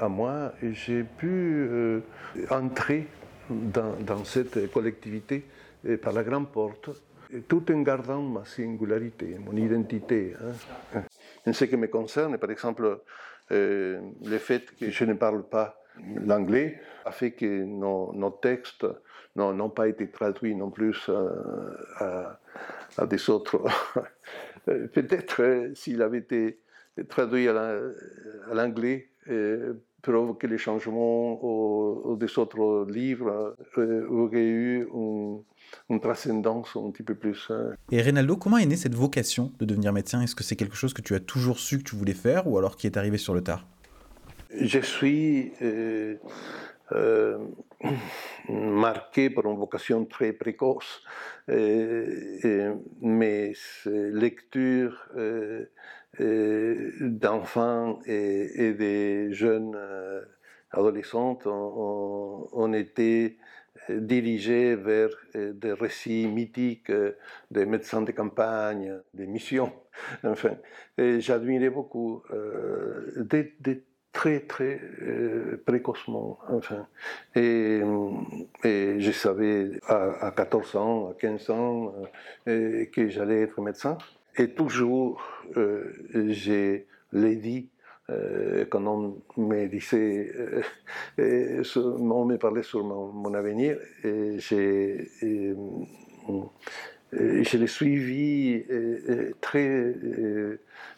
[0.00, 1.68] à moi et j'ai pu
[2.48, 3.08] entrer
[3.50, 5.44] dans, cette collectivité
[6.02, 6.90] par la grande porte,
[7.46, 10.34] tout en gardant ma singularité, mon identité.
[10.94, 11.02] Hein.
[11.46, 13.00] En ce qui me concerne, par exemple,
[13.50, 15.82] euh, le fait que je ne parle pas
[16.26, 18.86] l'anglais a fait que nos, textes
[19.36, 22.38] n'ont pas été traduits non plus euh,
[22.96, 23.62] à, des autres.
[24.64, 26.60] Peut-être euh, s'il avait été
[27.08, 27.80] traduit à
[28.52, 29.10] l'anglais,
[30.02, 34.88] provoqué les changements des autres livres auraient eu
[35.90, 37.50] une, transcendance un petit peu plus.
[37.90, 40.22] Et Reynaldo, comment est née cette vocation de devenir médecin?
[40.22, 42.58] Est-ce que c'est quelque chose que tu as toujours su que tu voulais faire ou
[42.58, 43.66] alors qui est arrivé sur le tard?
[44.54, 45.52] Je suis
[46.92, 47.38] euh,
[48.48, 51.02] marqué par une vocation très précoce.
[51.50, 53.52] Euh, mes
[53.86, 55.66] lectures euh,
[56.20, 59.76] d'enfants et, des jeunes
[60.70, 63.38] adolescentes ont, été
[63.88, 66.92] dirigées vers des récits mythiques
[67.50, 69.72] des médecins de campagne, des missions.
[70.24, 70.56] Enfin,
[70.96, 72.22] j'admirais beaucoup
[74.18, 76.38] très très euh, précocement.
[76.48, 76.88] Enfin.
[77.36, 77.80] Et,
[78.64, 81.94] et, je savais à, 14 ans, à 15 ans,
[82.48, 83.96] euh, que j'allais être médecin.
[84.38, 85.22] Et toujours,
[85.56, 85.92] euh,
[86.28, 87.68] j'ai l'ai dit
[88.70, 90.32] quand on me disait,
[91.18, 95.10] on me parlait sur mon, avenir, et j'ai,
[97.12, 98.64] je l'ai suivi
[99.42, 99.94] très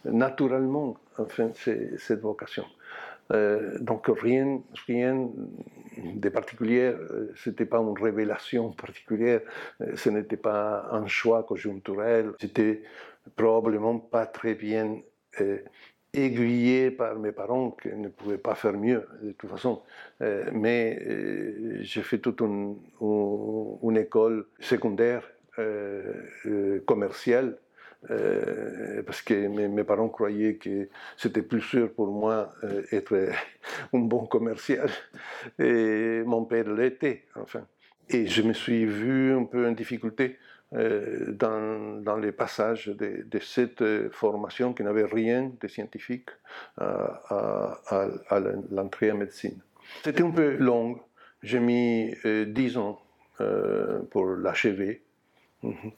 [0.05, 2.65] naturellement, enfin, cette vocation.
[3.33, 5.31] Euh, donc rien, rien
[5.97, 9.41] de particulier, euh, ce n'était pas une révélation particulière,
[9.81, 12.83] euh, ce n'était pas un choix conjoncturel, c'était
[13.37, 15.01] probablement pas très bien
[16.13, 19.83] aiguillé par mes parents qui ne pouvaient pas faire mieux de toute façon.
[20.53, 20.99] mais
[21.83, 22.77] j'ai fait toute une,
[23.97, 25.23] école secondaire
[26.87, 27.57] commerciale
[28.11, 30.89] euh, parce que mes, parents croyaient que
[31.19, 33.31] c'était plus sûr pour moi euh, être
[33.93, 34.89] un bon commercial.
[35.59, 37.67] Et mon père l'était, enfin.
[38.09, 43.39] Et je me suis vu un peu en difficulté euh, dans, dans, les passages de,
[43.41, 46.31] cette formation qui n'avait rien de scientifique
[46.79, 47.81] à,
[48.29, 49.61] à, l'entrée en médecine.
[50.05, 51.01] C'était un peu long.
[51.43, 52.15] J'ai mis
[52.47, 53.01] dix ans
[54.11, 55.03] pour l'achever.
[55.63, 55.93] Mhm.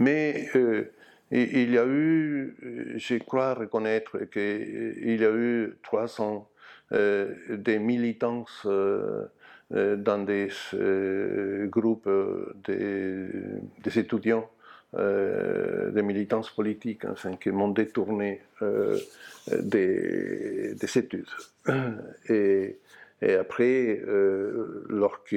[0.00, 0.50] Mais
[1.30, 6.48] il y a eu, je crois reconnaître qu'il y a eu 300
[6.92, 8.66] euh, des militances
[9.70, 10.48] dans des
[11.68, 12.08] groupes
[12.64, 14.48] des, étudiants,
[14.96, 21.28] des militances politiques, enfin, qui m'ont détourné des, des, études.
[22.28, 22.78] Et
[23.22, 25.34] et après, euh, lorsque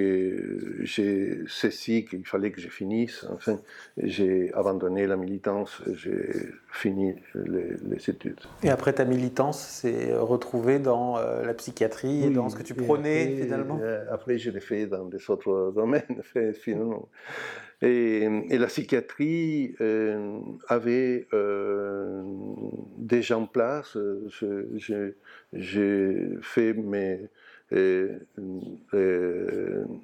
[0.82, 3.58] j'ai cessé qu'il fallait que je finisse, enfin,
[3.96, 8.40] j'ai abandonné la militance, j'ai fini les, études.
[8.64, 12.74] Et après ta militance, c'est retrouvé dans euh, la psychiatrie et dans ce que tu
[12.74, 13.80] prenais finalement?
[13.82, 16.22] euh, Après, je l'ai fait dans des autres domaines,
[16.54, 17.08] finalement.
[17.82, 19.76] Et, la psychiatrie
[20.68, 21.28] avait
[22.98, 23.98] déjà en place,
[25.54, 27.30] j'ai fait mes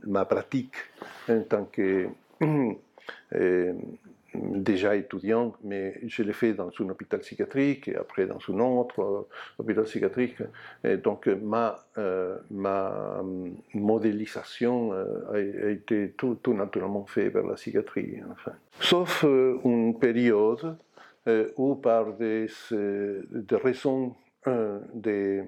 [0.06, 0.76] ma pratique
[1.28, 2.08] en tant que
[4.42, 9.28] déjà étudiant, mais je l'ai fait dans un hôpital psychiatrique et après dans un autre
[9.58, 10.38] hôpital psychiatrique.
[11.04, 13.22] Donc ma, euh, ma
[13.74, 18.22] modélisation euh, a, été tout, naturellement faite vers la psychiatrie.
[18.80, 20.78] Sauf euh, une période
[21.58, 24.16] où par des, des raisons
[24.94, 25.44] des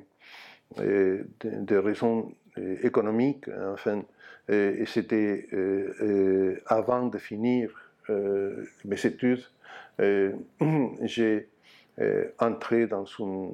[0.76, 4.04] des, raisons euh, économiques, enfin,
[4.50, 7.70] et, c'était euh, euh, avant de finir
[8.10, 9.44] mes études,
[11.04, 11.48] j'ai
[12.40, 13.52] entré dans une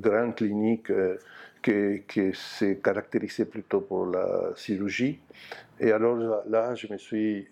[0.00, 0.90] grande clinique
[1.62, 5.20] qui, qui s'est caractérisée plutôt pour la chirurgie.
[5.78, 6.16] Et alors
[6.48, 7.48] là, je me suis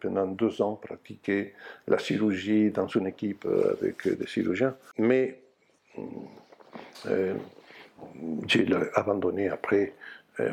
[0.00, 1.52] pendant deux ans pratiqué
[1.86, 4.74] la chirurgie dans une équipe avec des chirurgiens.
[4.98, 5.38] Mais
[8.46, 9.88] j'ai abandonné après euh,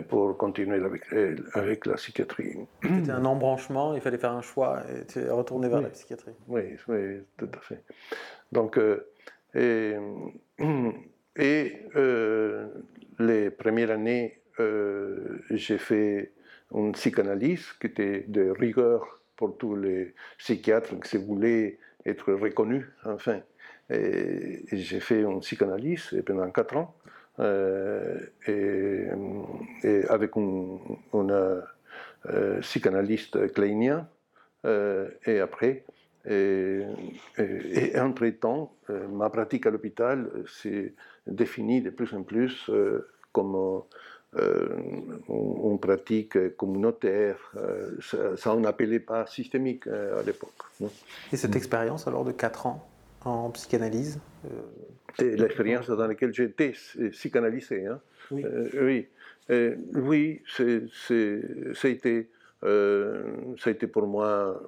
[0.10, 2.58] pour continuer avec, euh, avec la psychiatrie.
[2.84, 6.34] C'était un embranchement, il fallait faire un choix et tu es retourné vers la psychiatrie.
[6.48, 7.84] Oui, oui, tout à fait.
[8.52, 9.08] Donc, euh,
[9.56, 9.96] et,
[11.38, 11.74] et
[13.20, 14.42] les premières années,
[15.50, 16.34] j'ai fait
[16.74, 23.40] une psychanalyse qui était de rigueur pour tous les psychiatres qui voulaient être reconnus, enfin.
[23.92, 26.96] Et, et j'ai fait une psychanalyse pendant quatre ans.
[27.40, 29.08] Euh, et,
[30.10, 34.08] avec un, euh, psychanalyste kleinien.
[34.66, 35.86] Euh, et après,
[36.30, 36.84] et,
[37.98, 38.76] entre-temps,
[39.12, 40.94] ma pratique à l'hôpital s'est
[41.28, 42.70] définie de plus en plus
[43.32, 43.84] comme
[44.36, 47.38] une pratique communautaire.
[48.36, 50.52] ça, on n'appelait pas systémique à l'époque.
[51.32, 52.90] Et cette expérience alors de 4 ans
[53.26, 54.20] en psychanalyse
[55.20, 56.74] et l'expérience dans laquelle j'étais
[57.12, 57.86] psychanalysé.
[57.88, 58.00] Hein.
[58.32, 58.46] Oui.
[58.80, 59.08] oui.
[59.96, 60.84] oui, c'est,
[61.74, 62.30] ça, a été,
[62.62, 64.62] ça a été pour moi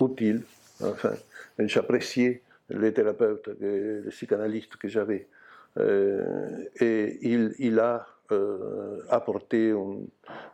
[0.00, 0.42] utile.
[0.82, 1.14] Enfin,
[1.58, 5.26] j'appréciais les thérapeutes, les, psychanalystes que j'avais.
[5.78, 8.06] et il, il a
[9.10, 9.98] apporté un,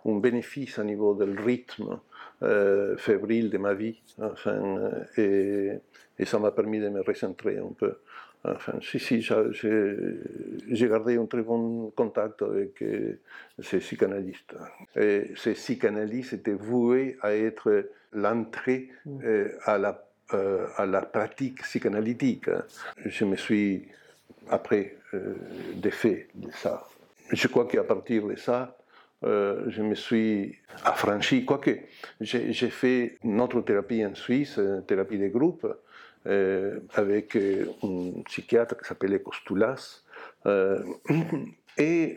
[0.05, 1.99] un, bénéfice au niveau du rythme
[2.43, 4.01] euh, fébrile de ma vie.
[5.16, 5.72] Et,
[6.18, 7.97] et, ça m'a permis de me recentrer un peu.
[8.81, 13.18] Si, si, j'ai gardé un très bon contact avec euh,
[13.61, 14.55] ces psychanalystes.
[14.95, 18.91] Et ces psychanalystes étaient voués à être l'entrée
[19.64, 19.74] à,
[20.76, 22.49] à la pratique psychanalytique.
[23.05, 23.89] Je me suis,
[24.49, 24.97] après,
[25.74, 26.87] défait de ça.
[27.31, 28.76] Je crois qu'à partir de ça,
[29.24, 31.70] euh, je me suis affranchi, quoique
[32.20, 35.66] j'ai fait notre thérapie en Suisse, une thérapie de groupe,
[36.26, 40.03] euh, avec euh, un psychiatre qui s'appelait Costulas.
[41.76, 42.16] et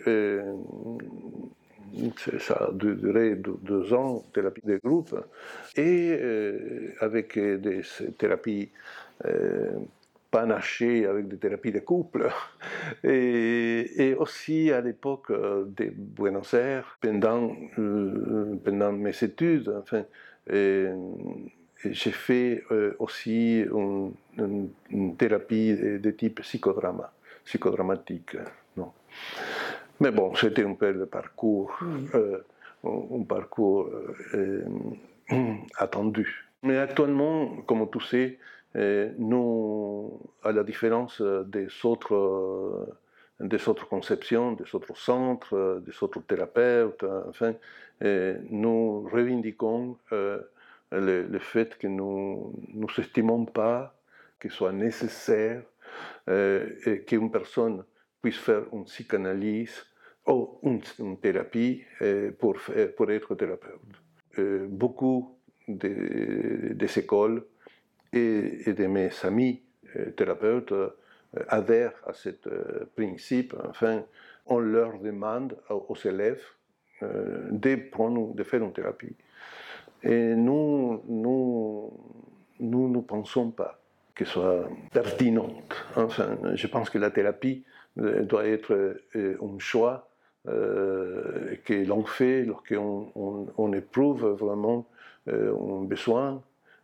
[2.37, 5.15] ça a duré deux, ans, thérapie de groupe,
[5.75, 6.17] et
[6.99, 7.81] avec des
[8.17, 8.69] thérapies
[10.31, 12.29] panaché avec des thérapies de couple.
[13.03, 20.03] Et, aussi à l'époque euh, de Buenos Aires, pendant, euh, pendant mes études, enfin,
[20.47, 24.69] j'ai fait euh, aussi une,
[25.17, 27.11] thérapie de, type psychodrama,
[27.45, 28.37] psychodramatique.
[28.77, 28.91] Non.
[29.99, 31.77] Mais bon, c'était un peu le parcours,
[32.83, 33.89] un parcours
[35.77, 36.47] attendu.
[36.63, 38.37] Mais actuellement, comme tu sais,
[38.75, 42.87] nous, à la différence des autres,
[43.39, 47.53] des autres conceptions, des autres centres, des autres thérapeutes, enfin,
[48.01, 49.97] nous revendiquons
[50.91, 53.93] le, fait que nous ne estimons pas
[54.39, 55.63] qu'il soit nécessaire
[56.25, 57.83] qu'une personne
[58.21, 59.85] puisse faire une psychanalyse
[60.27, 61.83] ou une, thérapie
[62.39, 62.55] pour
[63.11, 63.79] être thérapeute.
[64.69, 67.43] beaucoup des écoles
[68.13, 69.61] et, de mes amis
[69.95, 70.89] euh, thérapeutes euh,
[71.47, 73.55] adhèrent à ce euh, principe.
[73.69, 74.03] Enfin,
[74.45, 76.43] on leur demande aux élèves
[77.01, 79.15] de, prendre, de faire une thérapie.
[80.03, 81.91] Et nous, nous,
[82.59, 83.79] nous ne pensons pas
[84.13, 85.73] que ce soit pertinente.
[85.95, 87.63] Enfin, je pense que la thérapie
[87.95, 90.09] doit être un choix
[90.45, 94.85] que l'on fait lorsqu'on on, éprouve vraiment
[95.27, 96.43] un besoin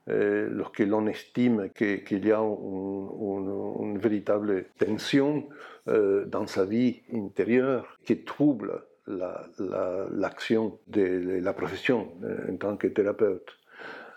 [0.10, 5.50] euh, lorsque l'on estime qu'il y a une, véritable tension
[5.90, 12.88] euh, dans sa vie intérieure qui trouble l'action de la profession euh, en tant que
[12.88, 13.58] thérapeute.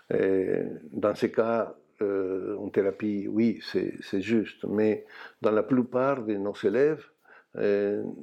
[0.09, 5.05] dans ce cas, une thérapie, oui, c'est juste, mais
[5.41, 7.05] dans la plupart de nos élèves,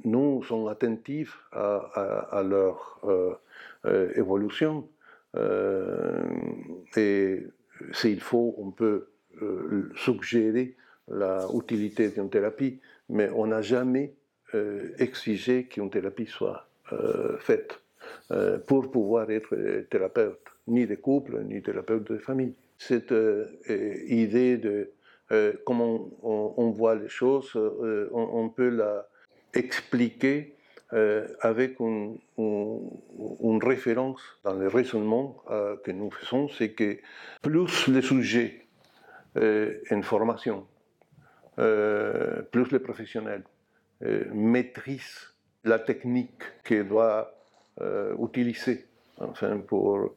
[0.04, 3.00] nous sommes attentifs à, leur
[4.16, 4.88] évolution.
[6.96, 7.46] et
[7.92, 9.08] s'il faut, on peut
[9.42, 10.74] euh, suggérer
[11.08, 14.14] l'utilité d'une thérapie, mais on n'a jamais
[14.54, 17.80] euh, exigé qu'une thérapie soit euh, faite
[18.66, 19.54] pour pouvoir être
[19.90, 22.54] thérapeute, ni de couple, ni thérapeute de famille.
[22.78, 23.12] Cette
[24.08, 24.90] idée de
[25.64, 27.54] comment on, voit les choses,
[28.12, 29.06] on, peut la
[29.52, 30.54] expliquer
[30.92, 32.18] avec une,
[33.62, 35.42] référence dans le raisonnement
[35.84, 36.98] que nous faisons, c'est que
[37.42, 38.66] plus les sujets
[39.36, 40.66] en formation,
[41.56, 43.44] plus les professionnels
[44.32, 45.34] maîtrisent
[45.64, 47.28] la technique qu'ils doivent
[48.22, 48.86] utiliser
[49.18, 50.14] enfin, pour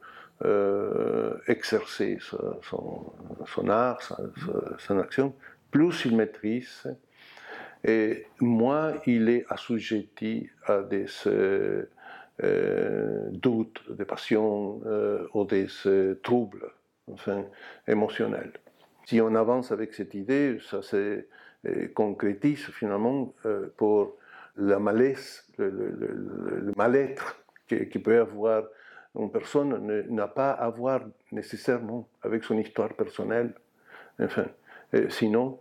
[1.48, 2.18] exercer
[2.62, 4.00] son, art,
[4.78, 5.34] son action,
[5.70, 6.88] plus ils maîtrisent
[7.84, 11.84] et moins il est assujetti à des euh,
[12.42, 15.66] euh, doutes, des passions euh, ou des
[16.22, 16.70] troubles
[17.10, 17.44] enfin,
[17.86, 18.52] émotionnels.
[19.06, 21.26] Si on avance avec cette idée, ça se
[21.94, 23.34] concrétise finalement
[23.76, 24.16] pour
[24.56, 28.64] la malaise, le, mal-être qui, peut avoir
[29.16, 31.02] une personne n'a pas à voir
[31.32, 33.54] nécessairement avec son histoire personnelle.
[34.20, 34.46] Enfin,
[35.08, 35.58] sinon,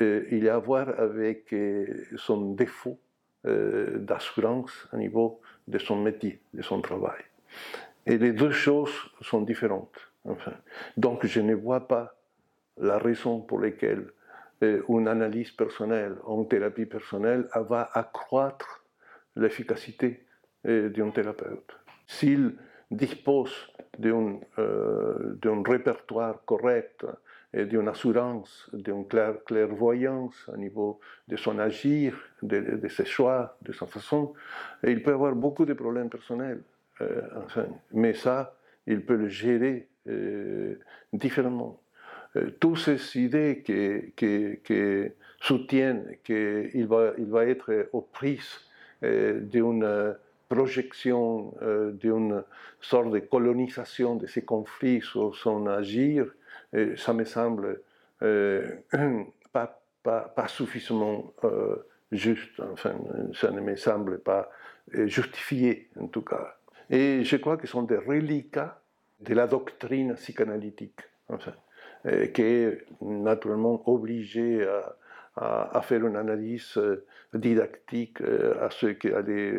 [0.00, 2.98] euh, il a à voir avec euh, son défaut
[3.46, 7.22] euh, d'assurance au niveau de son métier, de son travail.
[8.06, 9.98] Et les deux choses sont différentes.
[10.96, 12.14] Donc je ne vois pas
[12.78, 14.06] la raison pour laquelle
[14.62, 18.84] une analyse personnelle une thérapie personnelle va accroître
[19.36, 20.26] l'efficacité
[20.64, 21.74] d'un thérapeute.
[22.06, 22.54] S'il
[22.90, 23.54] dispose
[23.98, 27.06] d'un répertoire correct
[27.52, 34.32] d'une assurance, d'une clairvoyance au niveau de son agir, de, ses choix, de sa façon.
[34.84, 36.62] Il peut avoir beaucoup de problèmes personnels.
[37.00, 37.20] Euh,
[37.92, 38.54] mais ça,
[38.86, 40.78] il peut le gérer euh,
[41.12, 41.80] différemment.
[42.36, 48.60] Euh, toutes ces idées qui, soutiennent qu'il va, il va être aux prises
[49.02, 50.14] d'une
[50.50, 51.54] projection,
[51.94, 52.44] d'une
[52.82, 56.26] sorte de colonisation de ces conflits sur son agir,
[56.72, 57.80] et ça me semble
[58.22, 58.76] euh,
[59.52, 61.76] pas, pas, suffisamment euh,
[62.12, 62.94] juste, enfin,
[63.34, 64.50] ça ne me semble pas
[64.94, 66.56] euh, justifié en tout cas.
[66.90, 68.80] Et je crois que ce sont des reliquats
[69.20, 71.52] de la doctrine psychanalytique, enfin,
[72.32, 74.66] qui est naturellement obligée
[75.36, 76.80] à, à, faire une analyse
[77.34, 79.54] didactique à ceux qui allaient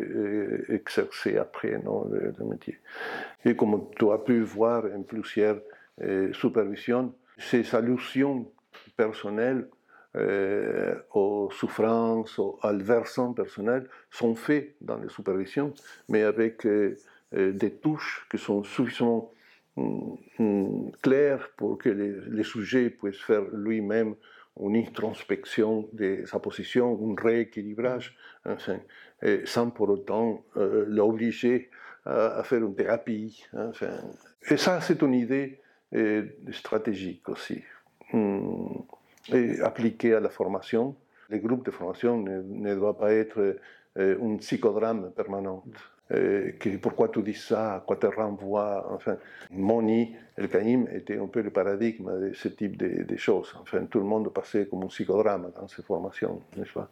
[0.68, 2.80] exercer après non, le, le, métier.
[3.44, 5.60] Et comme tu as pu voir en plusieurs
[6.32, 8.50] supervision, ces allusions
[8.96, 9.68] personnelles
[10.14, 15.72] euh, aux souffrances, aux versant personnel sont faites dans les supervisions,
[16.10, 16.98] mais avec euh,
[17.34, 19.32] euh, des touches qui sont suffisamment
[19.76, 24.14] mm, mm, claires pour que les sujets puissent faire lui-même
[24.60, 28.14] une introspection de sa position, un rééquilibrage,
[29.46, 31.70] sans pour autant l'obliger
[32.04, 33.46] à, faire une thérapie.
[34.50, 35.61] Et ça, c'est une idée
[35.92, 36.22] et
[36.52, 37.62] stratégique aussi.
[38.12, 38.66] Hmm.
[39.32, 40.96] Et appliqué à la formation,
[41.30, 43.56] les groupes de formation ne, ne doivent pas être
[43.98, 45.62] euh, un psychodrame permanent.
[46.12, 49.16] Euh, pourquoi tu dis ça, à quoi te renvoie, enfin,
[49.50, 53.54] Moni, El Caïm était un peu le paradigme de ce type de, choses.
[53.60, 56.90] Enfin, tout le monde passait comme un psychodrame dans ces formations, n'est-ce pas?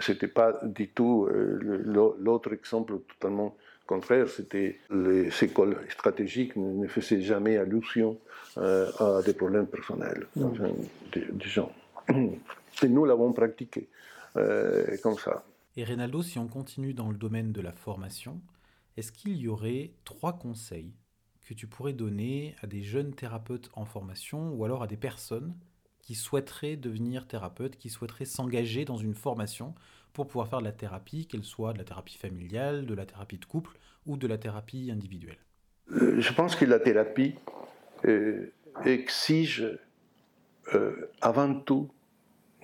[0.00, 1.82] C'était pas du tout euh,
[2.18, 3.56] l'autre exemple totalement
[3.86, 8.18] contraire, c'était les écoles stratégiques ne, faisaient jamais allusion
[8.58, 11.72] euh, à des problèmes personnels des, gens.
[12.82, 13.88] Et nous l'avons pratiqué
[14.36, 15.44] euh, comme ça.
[15.76, 18.40] Et Reynaldo, si on continue dans le domaine de la formation,
[18.96, 20.92] est-ce qu'il y aurait trois conseils
[21.46, 25.54] que tu pourrais donner à des jeunes thérapeutes en formation ou alors à des personnes
[26.00, 29.74] qui souhaiteraient devenir thérapeutes, qui souhaiteraient s'engager dans une formation
[30.14, 33.36] pour pouvoir faire de la thérapie, qu'elle soit de la thérapie familiale, de la thérapie
[33.36, 35.38] de couple ou de la thérapie individuelle
[35.92, 37.34] euh, Je pense que la thérapie
[38.06, 38.52] euh,
[38.84, 39.66] exige
[40.72, 41.90] euh, avant tout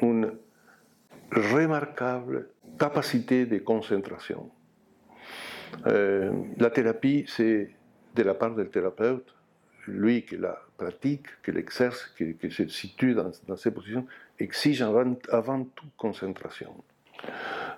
[0.00, 0.32] une
[1.32, 2.48] remarquable
[2.78, 4.50] capacité de concentration.
[5.84, 7.70] la thérapie, c'est
[8.16, 9.34] de la part du thérapeute,
[9.86, 14.06] lui qui la pratique, qui l'exerce, qui, se situe dans, dans, ces positions,
[14.38, 16.74] exige avant, avant tout concentration.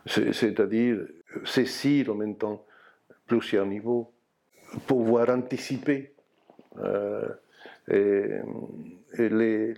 [0.06, 0.98] C'est-à-dire
[1.44, 2.64] saisir en même temps
[3.26, 4.12] plusieurs niveaux,
[4.86, 6.12] pouvoir anticiper
[6.78, 7.28] euh,
[7.88, 9.74] les,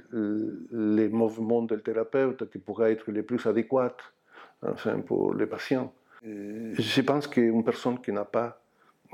[0.72, 3.96] les, mouvements du thérapeute qui pourraient être les plus adéquats
[4.62, 5.92] enfin, pour les patients.
[6.22, 8.60] je pense qu'une personne qui n'a pas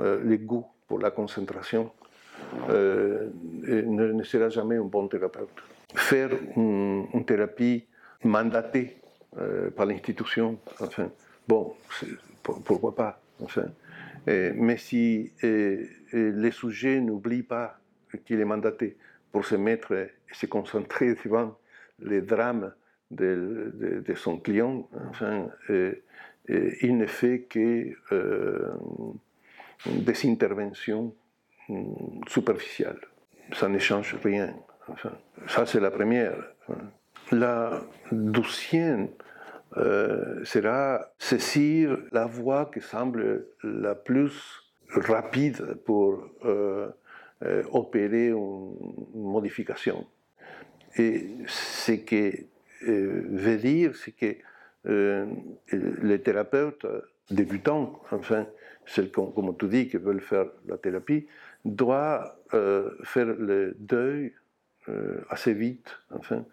[0.01, 1.92] euh, le goût pour la concentration
[2.70, 3.28] euh,
[3.64, 5.48] ne, sera jamais un bon thérapeute.
[5.94, 7.86] Faire une thérapie
[8.24, 8.99] mandatée
[9.39, 11.11] euh, par l'institution, enfin,
[11.47, 11.74] bon,
[12.64, 13.66] pourquoi pas, enfin.
[14.26, 17.78] mais si les sujets n'oublient pas
[18.24, 18.97] qu'il est mandaté
[19.33, 21.57] pour se mettre et se concentrer devant
[22.01, 22.72] les drames
[23.11, 25.49] de, son client, enfin,
[26.49, 28.72] il ne fait que euh,
[29.87, 31.14] des interventions
[31.68, 33.01] mm, superficielles.
[33.53, 34.55] Ça ne change rien.
[35.49, 36.37] Ça, c'est la première.
[37.33, 39.09] La deuxième
[39.76, 46.89] euh, sera saisir la voie qui semble la plus rapide pour euh,
[47.45, 48.74] euh, opérer une,
[49.14, 50.07] modification.
[50.97, 52.33] Et ce que
[52.83, 54.35] veut dire, c'est que
[55.72, 56.87] les thérapeutes
[57.31, 58.47] débutants, enfin,
[58.87, 61.28] celles comme tu dis qui veulent faire la thérapie,
[61.64, 62.35] doivent
[63.05, 64.33] faire le deuil
[65.28, 66.45] assez vite, enfin,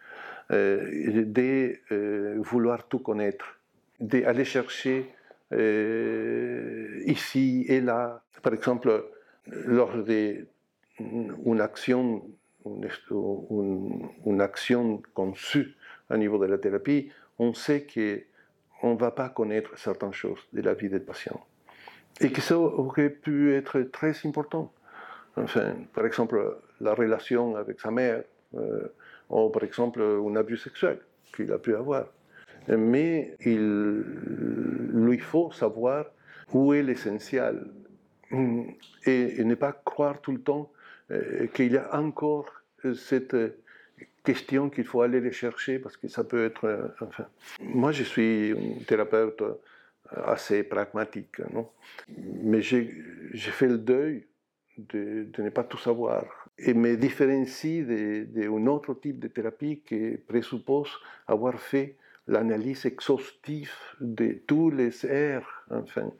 [0.51, 3.59] euh, de euh, vouloir tout connaître,
[3.99, 5.13] d'aller chercher
[5.51, 8.21] euh, ici et là.
[8.41, 9.09] Par exemple,
[9.47, 12.23] lors d'une action,
[12.65, 15.75] une, action conçue
[16.09, 20.61] au niveau de la thérapie, on sait qu'on ne va pas connaître certaines choses de
[20.61, 21.45] la vie des patients.
[22.21, 24.71] Et que ça aurait pu être très important.
[25.35, 28.23] Enfin, par exemple, la relation avec sa mère,
[29.29, 30.99] ou par exemple un abus sexuel
[31.35, 32.05] qu'il a pu avoir.
[32.67, 34.03] Mais il
[34.93, 36.05] lui faut savoir
[36.53, 37.67] où est l'essentiel
[39.05, 40.71] et, ne pas croire tout le temps
[41.11, 42.51] euh, qu'il y a encore
[42.93, 43.35] cette
[44.23, 46.93] question qu'il faut aller les chercher parce que ça peut être.
[47.01, 47.27] Enfin,
[47.61, 49.41] moi, je suis un thérapeute
[50.11, 51.69] assez pragmatique, non?
[52.43, 54.25] Mais j'ai fait le deuil
[54.77, 56.23] de, de, ne pas tout savoir
[56.59, 60.89] et me différencie d'un autre type de thérapie qui présuppose
[61.27, 61.95] avoir fait
[62.27, 66.11] l'analyse exhaustive de tous les airs, enfin,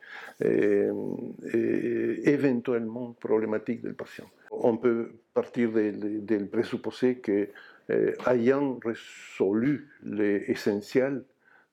[2.23, 4.29] éventuellement problématiques du patient.
[4.51, 7.49] On peut partir du présupposé que,
[7.89, 11.23] euh, ayant résolu l'essentiel,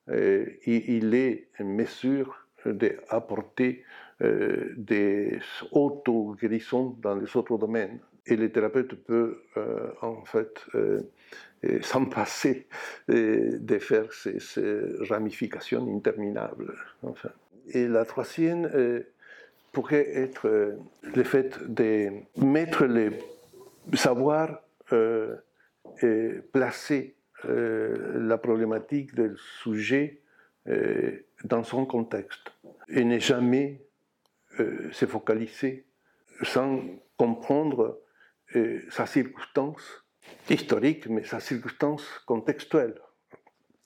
[0.07, 3.83] il est en mesure d'apporter
[4.21, 5.39] euh, des
[5.71, 7.99] auto-guérissons dans les autres domaines.
[8.27, 11.01] Et le thérapeute peut euh, en fait euh,
[11.81, 12.67] s'en passer
[13.07, 14.37] de faire ces,
[15.09, 16.75] ramifications interminables.
[17.69, 18.69] Et la troisième
[19.71, 23.13] pourrait être le fait de mettre le
[23.93, 24.61] savoir
[24.91, 30.21] et placer la problématique du sujet
[31.43, 32.51] dans son contexte
[32.89, 33.81] et ne jamais
[34.59, 35.85] euh, se focaliser
[36.43, 36.81] sans
[37.17, 37.99] comprendre
[38.55, 40.03] euh, sa circonstance
[40.49, 42.95] historique, mais sa circonstance contextuelle.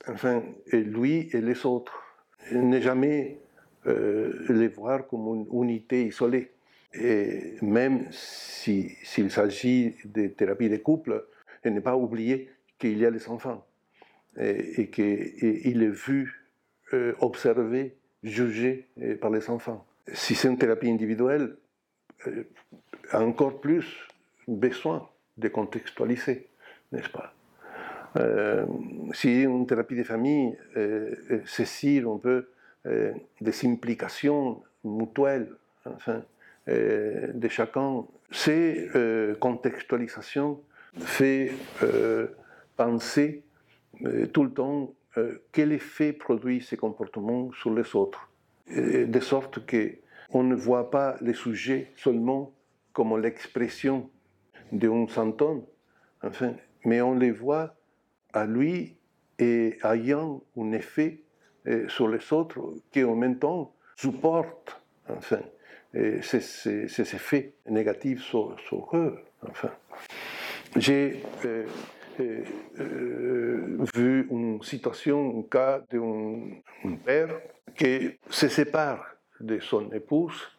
[0.07, 2.03] Enfin, lui et les autres.
[2.51, 3.39] Ne jamais
[3.86, 6.51] euh, les voir comme une unité isolée.
[6.93, 11.28] Et même s'il s'agit de thérapie de couple,
[11.64, 12.49] et ne pas oublier
[12.80, 13.66] qu'il y a les enfants
[14.38, 16.47] et, qu'il est vu,
[17.20, 18.88] observé, jugé
[19.20, 21.57] par les enfants si c'est une thérapie individuelle,
[22.28, 22.43] euh,
[23.14, 24.07] encore plus
[24.50, 26.47] besoin de contextualiser,
[26.91, 27.34] n'est-ce pas?
[28.18, 28.66] Euh,
[29.14, 32.47] Si une thérapie de famille euh, un peu
[33.41, 35.50] des implications mutuelles
[36.66, 38.89] de chacun, ces
[39.39, 40.62] contextualisations
[40.97, 41.52] fait
[42.78, 43.43] penser
[44.34, 44.93] tout le temps
[45.52, 48.30] quel effet produit ces comportements sur les autres.
[48.74, 52.54] De sorte qu'on ne voit pas les sujets seulement
[52.93, 54.10] comme l'expression
[54.72, 55.63] d'un symptôme,
[56.24, 56.53] enfin,
[56.86, 57.76] mais on les voit
[58.34, 58.95] à lui
[59.38, 61.22] et ayant un effet
[61.67, 65.39] euh, sur les autres qui en même temps supportent enfin,
[65.93, 69.20] ces, effets négatifs sur, eux.
[69.47, 69.72] Enfin.
[70.76, 71.65] J'ai euh,
[72.20, 77.30] euh, vu une situation, un cas d'un père
[77.76, 79.05] qui se sépare
[79.39, 80.51] de son épouse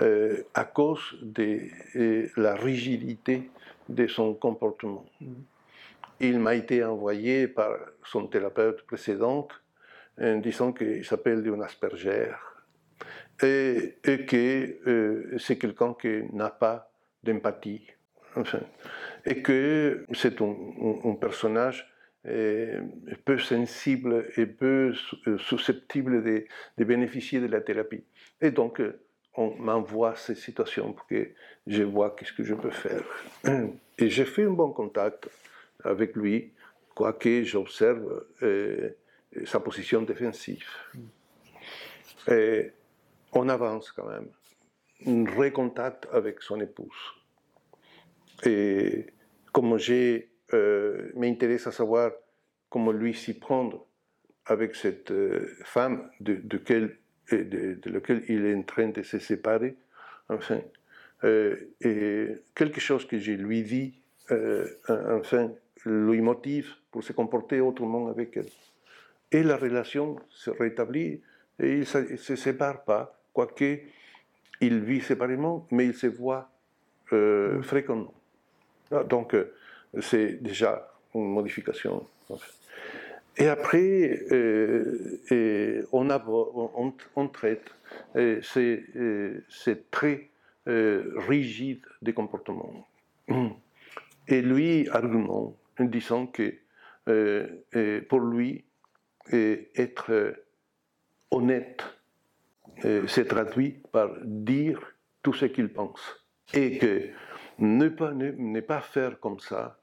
[0.00, 1.60] euh, à cause de
[1.96, 3.50] euh, la rigidité
[3.88, 5.04] de son comportement.
[6.20, 9.48] Il m'a été envoyé par son thérapeute précédent
[10.20, 12.32] en disant qu'il s'appelle un Asperger
[13.42, 16.90] et, que c'est quelqu'un qui n'a pas
[17.24, 17.82] d'empathie.
[18.36, 18.60] Enfin,
[19.26, 21.88] et que c'est un, personnage
[22.26, 22.80] euh,
[23.24, 24.94] peu sensible et peu
[25.26, 28.04] euh, susceptible de, bénéficier de la thérapie.
[28.40, 29.00] Et donc, euh,
[29.34, 31.30] on m'envoie ces situations pour que
[31.66, 33.04] je vois qu'est-ce que je peux faire.
[33.98, 35.28] Et j'ai fait un bon contact
[35.84, 36.52] avec lui,
[36.94, 38.24] quoique j'observe
[39.44, 40.68] sa position défensive.
[42.28, 42.72] Et
[43.32, 44.28] on avance quand même.
[45.06, 46.88] Un recontact avec son épouse.
[48.44, 49.06] Et
[49.52, 52.12] comme j'ai euh, m'intéresse à savoir
[52.68, 53.86] comment lui s'y prendre
[54.46, 56.58] avec cette euh, femme de, de,
[57.34, 59.76] de, laquelle il est en train de se séparer.
[60.28, 60.60] Enfin,
[61.24, 63.94] euh, et quelque chose que je lui dis,
[64.88, 65.50] enfin,
[65.84, 68.48] lui motive pour se comporter autrement avec elle.
[69.30, 71.20] Et la relation se rétablit
[71.58, 73.80] et il ne se sépare pas, quoique
[74.60, 76.50] il vit séparément, mais il se voit
[77.10, 77.62] mm.
[77.62, 78.14] fréquemment.
[78.90, 79.34] Ah, donc,
[80.00, 82.06] c'est déjà une modification.
[83.38, 86.08] Et après, euh, on,
[87.16, 87.74] on, traite
[88.42, 88.84] ces,
[89.90, 90.28] traits
[90.68, 92.86] euh, rigides des comportements.
[94.28, 96.54] Et lui argumente en disant que
[97.08, 98.64] euh, pour lui,
[99.32, 100.34] être
[101.30, 101.82] honnête
[102.82, 106.00] se traduit par dire tout ce qu'il pense.
[106.54, 107.08] Et que
[107.58, 109.78] ne pas, ne pas faire comme ça,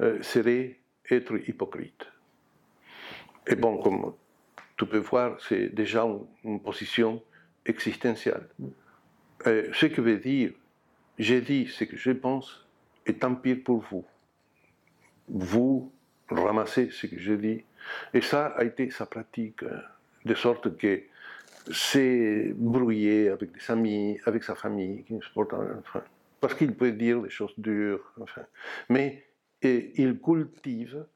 [0.00, 2.06] euh, serait être hypocrite.
[3.46, 4.14] Et bon, comme
[4.76, 6.06] tu peux voir, c'est déjà
[6.44, 7.22] une, position
[7.66, 8.48] existentielle.
[9.46, 10.52] Euh, ce que veut dire,
[11.18, 12.66] j'ai dit ce que je pense,
[13.06, 14.04] et tant pis pour vous.
[15.28, 15.92] Vous
[16.30, 17.64] ramassez ce que je dis.
[18.12, 19.78] Et ça a été sa pratique, euh,
[20.24, 21.02] de sorte que
[21.72, 25.04] c'est brouillé avec des amis, avec sa famille,
[26.40, 28.12] parce qu'il peut dire des choses dures,
[28.90, 29.26] mais
[29.62, 31.06] il cultive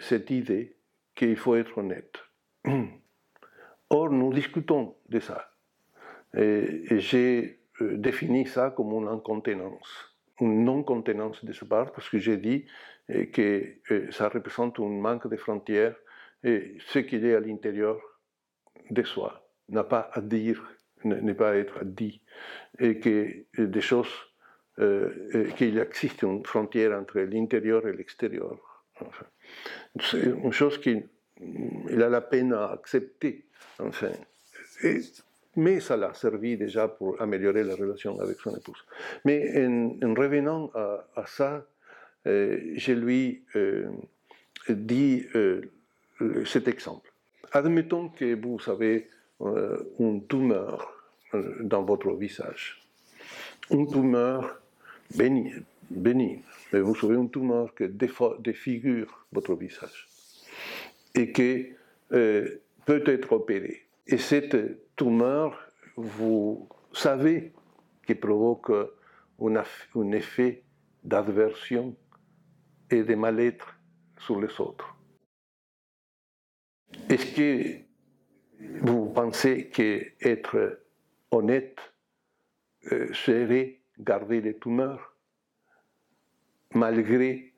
[0.00, 0.75] cette idée
[1.16, 2.14] qu'il faut être honnête.
[3.90, 5.50] Or, nous discutons de ça.
[6.36, 12.36] Et, j'ai défini ça comme une incontenance une non-contenance de sa part, parce que j'ai
[12.36, 12.66] dit
[13.08, 13.78] que
[14.10, 15.96] ça représente un manque de frontières
[16.42, 17.98] et ce qu'il est à l'intérieur
[18.90, 20.62] de soi n'a pas à dire,
[21.04, 22.22] n'est pas à être dit,
[22.78, 24.12] et que des choses,
[24.78, 28.84] euh, qu'il existe une frontière entre l'intérieur et l'extérieur.
[30.00, 31.04] C'est une chose qu'il
[31.90, 33.44] a la peine à accepter,
[33.78, 34.12] enfin.
[35.56, 38.84] mais ça l'a servi déjà pour améliorer la relation avec son épouse.
[39.24, 41.66] Mais en, revenant à, ça,
[42.26, 43.88] euh, je lui euh,
[44.68, 45.62] dis euh,
[46.44, 47.12] cet exemple.
[47.52, 49.08] Admettons que vous avez
[49.98, 50.92] une tumeur
[51.60, 52.82] dans votre visage.
[53.70, 54.60] Une tumeur
[55.14, 56.42] bénigne,
[56.72, 60.08] mais vous avez une tumeur qui défigure votre visage
[61.14, 61.68] et qui
[62.12, 63.88] euh, peut être opérée.
[64.06, 64.56] Et cette
[64.96, 67.52] tumeur, vous savez
[68.06, 68.70] qu'elle provoque
[69.40, 70.62] un effet
[71.02, 71.96] d'aversion
[72.90, 73.78] et de mal-être
[74.18, 74.96] sur les autres.
[77.08, 77.86] Est-ce que
[78.80, 80.80] vous pensez qu'être
[81.30, 81.78] honnête
[82.92, 85.15] euh, serait garder les tumeurs?
[86.76, 87.52] Malgré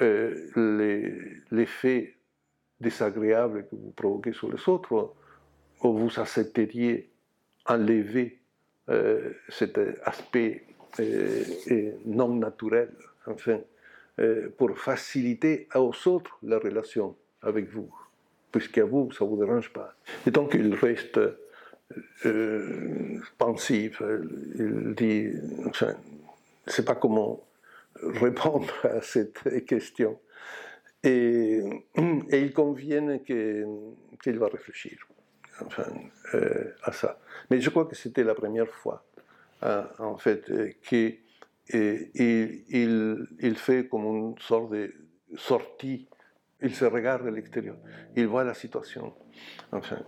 [0.00, 2.16] euh, l'effet
[2.80, 5.14] désagréable que vous provoquez sur les autres,
[5.82, 7.10] ou vous accepteriez
[7.66, 8.40] enlever
[8.88, 10.64] euh, cet aspect
[12.04, 12.90] non naturel,
[13.26, 13.60] enfin,
[14.58, 17.90] pour faciliter aux autres la relation avec vous
[18.52, 19.94] puisqu'à vous, ça ne vous dérange pas.
[20.26, 21.18] Et donc il reste
[22.26, 24.02] euh, pensif,
[24.54, 25.30] il dit,
[25.66, 25.94] enfin,
[26.66, 27.42] ne sait pas comment
[28.00, 30.18] répondre à cette question.
[31.04, 31.60] Et,
[32.32, 34.98] il convient qu'il va réfléchir
[36.34, 37.18] euh, à ça.
[37.50, 39.04] Mais je crois que c'était la première fois,
[39.62, 40.44] hein, en fait,
[40.82, 41.18] qu'il
[41.72, 44.92] il, fait comme une sorte de
[45.36, 46.08] sortie
[46.62, 47.76] il se regarde à l'extérieur,
[48.16, 49.12] il voit la situation.
[49.72, 49.98] Enfin,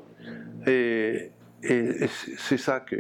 [0.67, 1.33] et,
[2.39, 2.97] c'est ça qui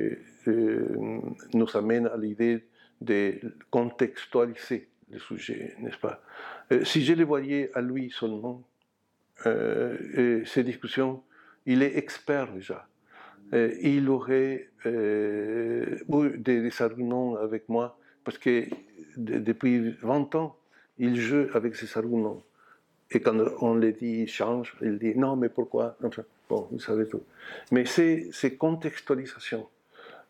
[0.49, 1.20] euh,
[1.53, 2.66] nous amène à l'idée
[3.05, 3.39] de
[3.71, 6.23] contextualiser le sujet, n'est-ce pas?
[6.73, 8.63] Euh, Si je le voyais à lui seulement,
[9.47, 11.23] euh, ces discussions,
[11.67, 12.87] il est expert déjà.
[13.53, 18.67] il aurait eu des, arguments avec moi, parce que
[19.17, 20.57] depuis 20 ans,
[20.99, 22.43] il joue avec ces arguments.
[23.11, 25.97] Et quand on lui dit change, il dit non, mais pourquoi?
[26.49, 27.23] Bon, vous savez tout.
[27.71, 29.69] Mais c'est contextualisation.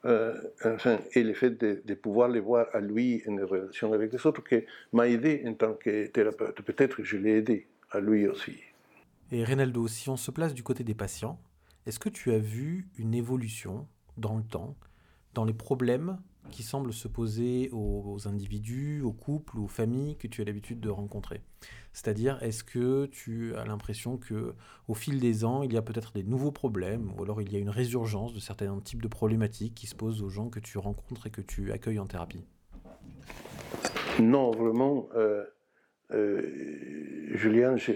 [0.05, 0.35] Euh,
[0.65, 4.45] enfin, et le fait de, pouvoir le voir à lui en relation avec les autres
[4.45, 6.61] qui m'a aidé en tant que thérapeute.
[6.63, 8.57] Peut-être que je l'ai aidé à lui aussi.
[9.33, 11.41] Et Reynaldo, si on se place du côté des patients,
[11.87, 13.87] est-ce que tu as vu une évolution
[14.19, 14.77] dans le temps
[15.33, 16.19] dans les problèmes
[16.51, 20.89] qui semblent se poser aux, individus, aux couples, aux familles que tu as l'habitude de
[20.89, 21.43] rencontrer.
[21.93, 24.55] C'est-à-dire, est-ce que tu as l'impression que,
[24.89, 27.57] au fil des ans, il y a peut-être des nouveaux problèmes, ou alors il y
[27.57, 30.79] a une résurgence de certains types de problématiques qui se posent aux gens que tu
[30.79, 32.45] rencontres et que tu accueilles en thérapie?
[34.21, 35.45] Non, vraiment, euh,
[36.13, 36.43] euh,
[37.33, 37.93] Julien, je,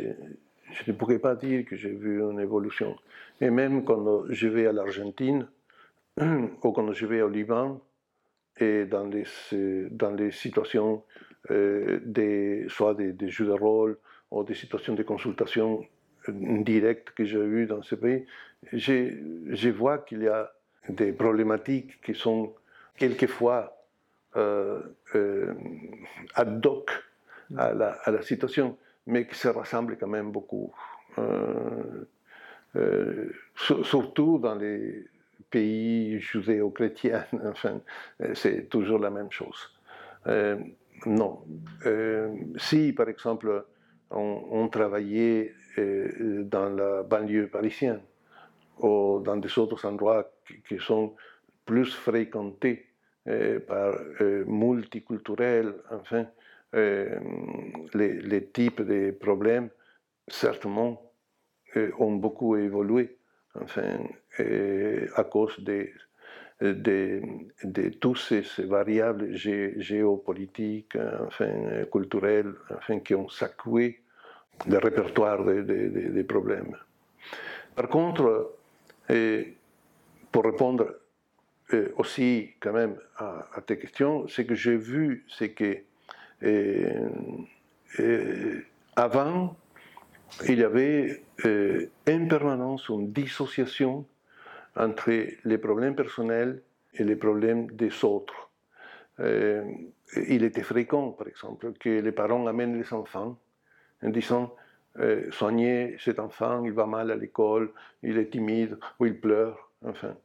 [0.87, 2.97] ne pourrais pas dire que j'ai vu une évolution.
[3.41, 5.49] Et même quand je vais à l'Argentine,
[6.21, 7.81] ou quand je vais au Liban,
[8.61, 9.25] et dans les,
[9.91, 11.03] dans les situations
[11.51, 13.99] euh, des, soit des, jeux de rôle
[14.31, 15.85] ou des situations de consultation
[16.29, 18.27] directes que j'ai eues dans ce pays,
[18.73, 20.53] je, vois qu'il y a
[20.89, 22.55] des problématiques qui sont
[22.97, 23.87] quelquefois
[24.37, 24.83] euh,
[25.15, 25.55] euh,
[26.35, 26.91] ad hoc
[27.57, 30.73] à la, à la, situation, mais qui se rassemblent quand même beaucoup.
[33.57, 35.07] surtout dans les
[35.51, 37.81] pays judéo-chrétiens, enfin,
[38.35, 39.71] c'est toujours la même chose.
[40.27, 40.59] Euh,
[41.07, 41.45] non.
[41.87, 43.65] Euh, si, par exemple,
[44.11, 48.01] on, travaillait euh, dans la banlieue parisienne
[48.79, 50.31] ou dans des autres endroits
[50.67, 51.15] qui, sont
[51.65, 52.87] plus fréquentés
[53.67, 53.95] par
[54.47, 56.27] multiculturels, enfin,
[56.73, 59.69] les, les, types de problèmes,
[60.29, 61.13] certainement,
[61.99, 63.19] ont beaucoup évolué
[63.63, 63.99] enfin,
[64.39, 65.89] à cause de,
[66.61, 74.01] de, toutes ces variables géopolitiques, enfin, culturelles, enfin, qui ont secoué
[74.69, 76.77] le répertoire des problèmes.
[77.75, 78.55] Par contre,
[80.33, 80.95] pour répondre
[81.97, 85.79] aussi, quand même, à, tes questions, ce que j'ai vu, c'est que
[88.97, 89.57] avant,
[90.49, 94.05] il y avait en permanence une dissociation
[94.79, 95.13] entre
[95.45, 96.63] les problèmes personnels
[96.95, 98.51] et les problèmes des autres.
[99.19, 103.37] il était fréquent, par exemple, que les parents amènent les enfants
[104.03, 104.55] en disant
[105.01, 107.71] euh, soigner cet enfant, il va mal à l'école,
[108.03, 110.17] il est timide ou il pleure, enfin.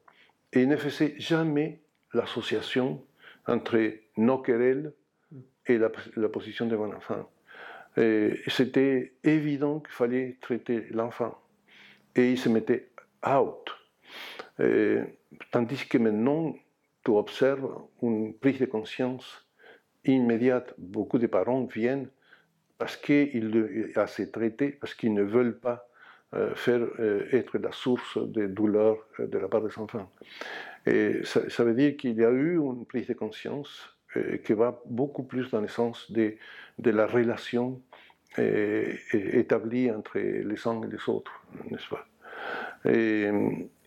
[0.52, 1.80] Et il ne faisait jamais
[2.14, 3.04] l'association
[3.48, 4.94] entre nos querelles
[5.68, 5.90] et la,
[6.30, 7.30] position de mon enfant.
[8.48, 11.40] C'était évident qu'il fallait traiter l'enfant.
[12.16, 12.90] Et il se mettait
[13.26, 13.72] out.
[15.52, 16.56] Tandis que maintenant,
[17.04, 19.46] tu observes une prise de conscience
[20.06, 20.74] immédiate.
[20.78, 22.10] Beaucoup de parents viennent
[22.78, 25.88] parce qu'il a ces traités, parce qu'ils ne veulent pas
[26.34, 30.12] euh, faire euh, être la source de douleur euh, de la part des enfants.
[30.86, 33.90] Et ça, veut dire qu'il y a eu une prise de conscience
[34.44, 36.36] qui va beaucoup plus dans le sens de,
[36.78, 37.82] de la relation
[38.38, 41.32] établie entre les uns et les autres,
[41.72, 42.06] n'est-ce pas?
[42.86, 43.30] Et,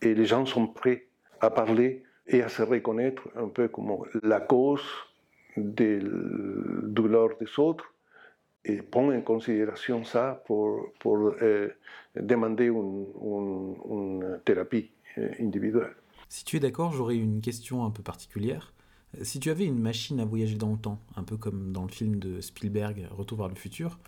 [0.01, 1.07] les gens sont prêts
[1.39, 4.83] à parler et à se reconnaître un peu comme la cause
[5.55, 5.99] des
[6.83, 7.93] douleurs des autres
[8.65, 10.91] et prendre en considération ça pour,
[11.41, 11.69] euh,
[12.15, 13.05] demander une,
[13.89, 15.95] une, thérapie euh, individuelle.
[16.29, 18.73] Si tu es d'accord, j'aurais une question un peu particulière.
[19.21, 21.89] Si tu avais une machine à voyager dans le temps, un peu comme dans le
[21.89, 23.99] film de Spielberg, Retour vers le futur,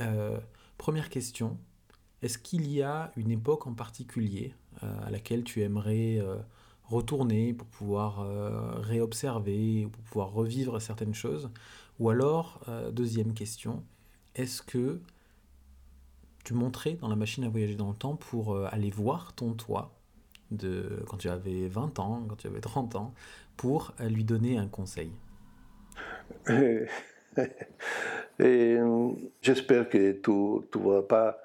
[0.00, 0.38] euh,
[0.76, 1.56] première question,
[2.24, 6.20] est-ce qu'il y a une époque en particulier à laquelle tu aimerais
[6.84, 8.26] retourner pour pouvoir
[8.82, 11.50] réobserver, pour pouvoir revivre certaines choses?
[12.00, 12.60] Ou alors,
[12.92, 13.84] deuxième question,
[14.34, 15.00] est-ce que
[16.44, 19.54] tu montrais dans la machine à voyager dans le temps pour euh, aller voir ton
[19.54, 19.92] toi
[20.50, 23.14] de quand tu avais 20 ans, quand tu avais 30 ans,
[23.56, 25.10] pour euh, lui donner un conseil?
[28.40, 29.10] Euh,
[29.42, 31.36] j'espère que tu ne vas pas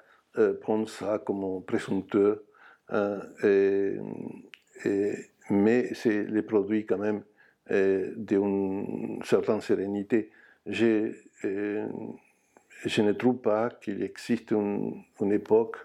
[0.60, 2.44] prendre ça comme présomptueux,
[2.88, 3.20] hein,
[5.50, 7.22] mais c'est le produit quand même
[8.16, 10.30] d'une certaine sérénité.
[10.66, 11.14] J'ai
[12.84, 15.76] je ne trouve pas qu'il existe une, époque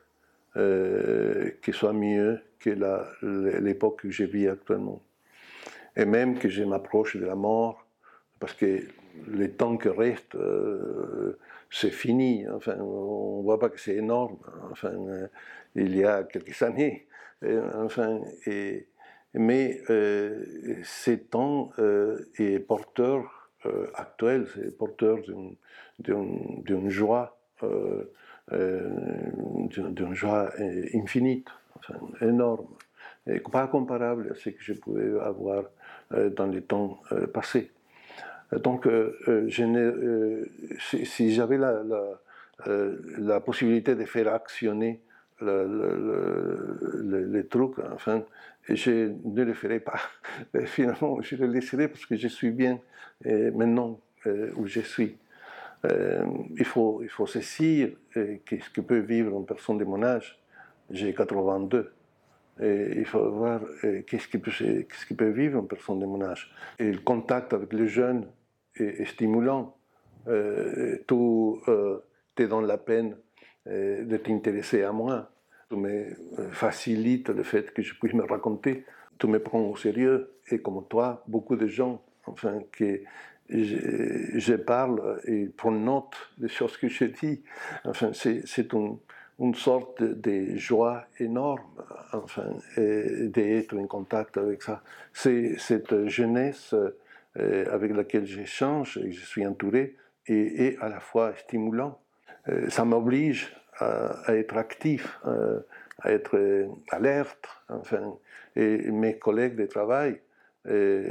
[0.56, 2.70] euh, qui soit mieux que
[3.60, 5.02] l'époque que je vis actuellement.
[5.98, 7.86] Et même que je m'approche de la mort,
[8.40, 8.82] parce que
[9.28, 11.38] le temps qui reste, euh,
[11.70, 12.48] c'est fini.
[12.50, 14.38] Enfin, on voit pas que c'est énorme.
[14.72, 15.28] Enfin, euh,
[15.76, 17.08] il y a quelques années.
[17.76, 18.88] enfin, et,
[19.34, 19.82] mais
[20.84, 21.72] ces temps
[22.40, 23.46] est porteur
[23.94, 25.20] actuel, c'est porteur
[26.00, 28.12] d'une joie, euh,
[28.52, 28.90] euh,
[29.68, 30.52] d'une joie
[30.94, 31.48] infinite,
[32.22, 32.68] énorme,
[33.28, 35.66] et pas comparable à ce que je pouvais avoir
[36.12, 37.00] euh, dans les temps
[37.34, 37.72] passés.
[38.64, 40.46] Donc, je
[40.80, 45.02] si, j'avais la, possibilité de faire actionner
[45.42, 48.24] les trucs, enfin,
[48.70, 50.00] je ne le ferais pas.
[50.66, 52.80] finalement, je le laisserai parce que je suis bien
[53.26, 54.00] maintenant
[54.56, 55.18] où je suis.
[55.86, 56.26] Euh,
[56.58, 60.40] il, faut, il faut saisir euh, ce que peut vivre une personne de mon âge.
[60.90, 61.92] J'ai 82.
[62.62, 66.52] Et il faut voir euh, qu'est-ce qui, qui peut vivre une personne de mon âge.
[66.80, 68.26] Et le contact avec les jeunes
[68.78, 69.78] est, stimulant.
[71.08, 73.16] tout te donne la peine
[73.66, 75.32] de t'intéresser à moi.
[75.70, 76.16] Tout me
[76.52, 78.86] facilite le fait que je puisse me raconter.
[79.18, 80.32] Tout me prend au sérieux.
[80.52, 83.00] Et comme toi, beaucoup de gens enfin, qui,
[83.50, 87.44] je, parle et prends note des choses que je dis.
[87.84, 88.98] Enfin, c'est une,
[89.40, 91.62] une, sorte de joie énorme,
[92.14, 92.48] enfin,
[92.78, 94.82] d'être en contact avec ça.
[95.14, 96.98] C'est cette jeunesse euh,
[97.38, 99.96] avec laquelle j'échange je suis entouré
[100.28, 102.00] et, à la fois stimulant.
[102.48, 105.60] Euh, ça m'oblige à, être actif, euh,
[106.00, 107.48] à être alerte.
[107.70, 108.14] Enfin,
[108.56, 110.22] mes collègues de travail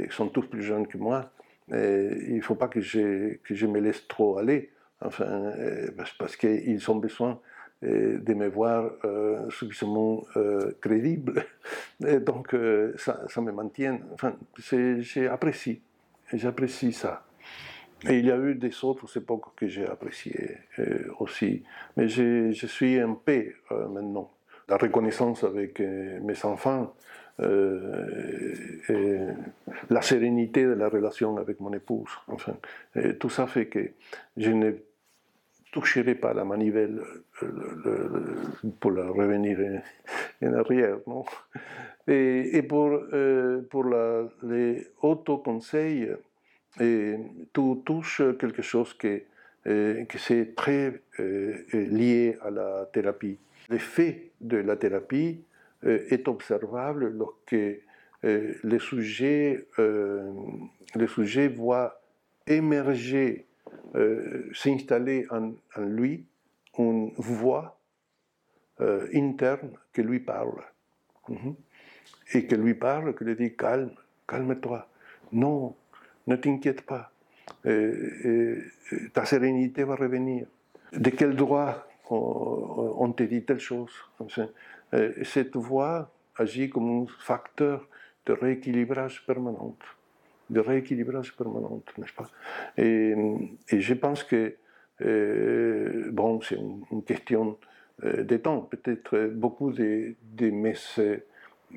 [0.09, 1.31] sont tous plus jeunes que moi
[1.71, 4.71] il ne faut pas que je, me laisse trop aller,
[5.01, 7.39] enfin, euh, parce qu'ils ont besoin
[7.83, 10.23] euh, de me voir euh, suffisamment
[10.81, 11.45] crédible.
[11.99, 12.55] Donc,
[12.97, 13.99] ça, ça, me maintient.
[14.13, 15.81] Enfin, j'apprécie.
[16.33, 17.25] J'apprécie ça.
[18.07, 20.57] Et il y a eu des autres époques que j'ai appréciées
[21.19, 21.63] aussi.
[21.97, 23.55] Mais je, suis en paix
[23.89, 24.31] maintenant.
[24.67, 26.93] La reconnaissance avec mes enfants,
[27.41, 29.33] euh,
[29.89, 32.09] la sérénité de la relation avec mon épouse.
[32.27, 32.55] Enfin,
[33.19, 33.91] tout ça fait que
[34.37, 34.71] je ne
[35.71, 37.01] toucherai pas la manivelle
[38.79, 39.81] pour la revenir
[40.41, 40.97] en, arrière.
[41.07, 41.25] Non?
[42.07, 42.99] Et, pour,
[43.69, 46.11] pour la, les autoconseils,
[47.51, 49.23] tout touche quelque chose qui,
[49.63, 51.01] que c'est très
[51.73, 53.39] lié à la thérapie.
[53.69, 55.43] L'effet de la thérapie
[55.83, 57.55] est observable lorsque
[58.21, 61.99] le sujet, le sujet voit
[62.45, 63.45] émerger,
[64.53, 66.25] s'installer en, en, lui
[66.77, 67.79] une voix
[68.79, 70.61] interne qui lui parle.
[71.29, 71.55] Mhm.
[72.33, 73.91] Et qui lui parle, qui lui dit calme,
[74.27, 74.87] calme-toi.
[75.31, 75.75] Non,
[76.27, 77.11] ne t'inquiète pas.
[79.13, 80.47] ta sérénité va revenir.
[80.93, 83.91] De quel droit on te dit telle chose?
[85.23, 87.87] Cette voix agit comme un facteur
[88.25, 89.75] de rééquilibrage permanent.
[90.49, 92.29] De rééquilibrage permanent, n'est-ce pas?
[92.77, 93.15] Et,
[93.67, 94.55] je pense que,
[96.11, 97.57] bon, c'est une, question
[98.03, 98.61] de temps.
[98.61, 100.75] Peut-être beaucoup de, de, mes,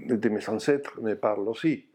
[0.07, 1.87] de mes ancêtres me parlent aussi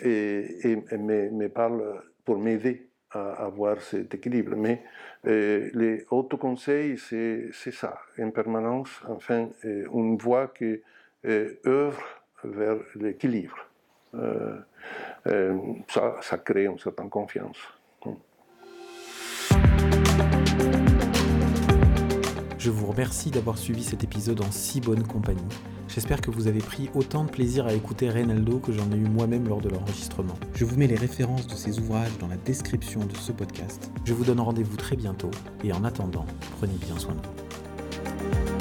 [0.00, 4.56] et, me, me parlent pour m'aider à avoir cet équilibre.
[4.56, 4.82] Mais
[5.26, 10.80] euh, les autoconseils, c'est ça, en permanence, enfin, euh, une voie qui
[11.24, 12.02] œuvre
[12.44, 13.58] vers l'équilibre.
[14.14, 14.58] Euh,
[15.88, 17.58] ça, ça crée une certaine confiance.
[22.62, 25.42] Je vous remercie d'avoir suivi cet épisode en si bonne compagnie.
[25.88, 29.08] J'espère que vous avez pris autant de plaisir à écouter Reynaldo que j'en ai eu
[29.08, 30.36] moi-même lors de l'enregistrement.
[30.54, 33.90] Je vous mets les références de ses ouvrages dans la description de ce podcast.
[34.04, 35.32] Je vous donne rendez-vous très bientôt
[35.64, 36.24] et en attendant,
[36.58, 38.51] prenez bien soin de vous.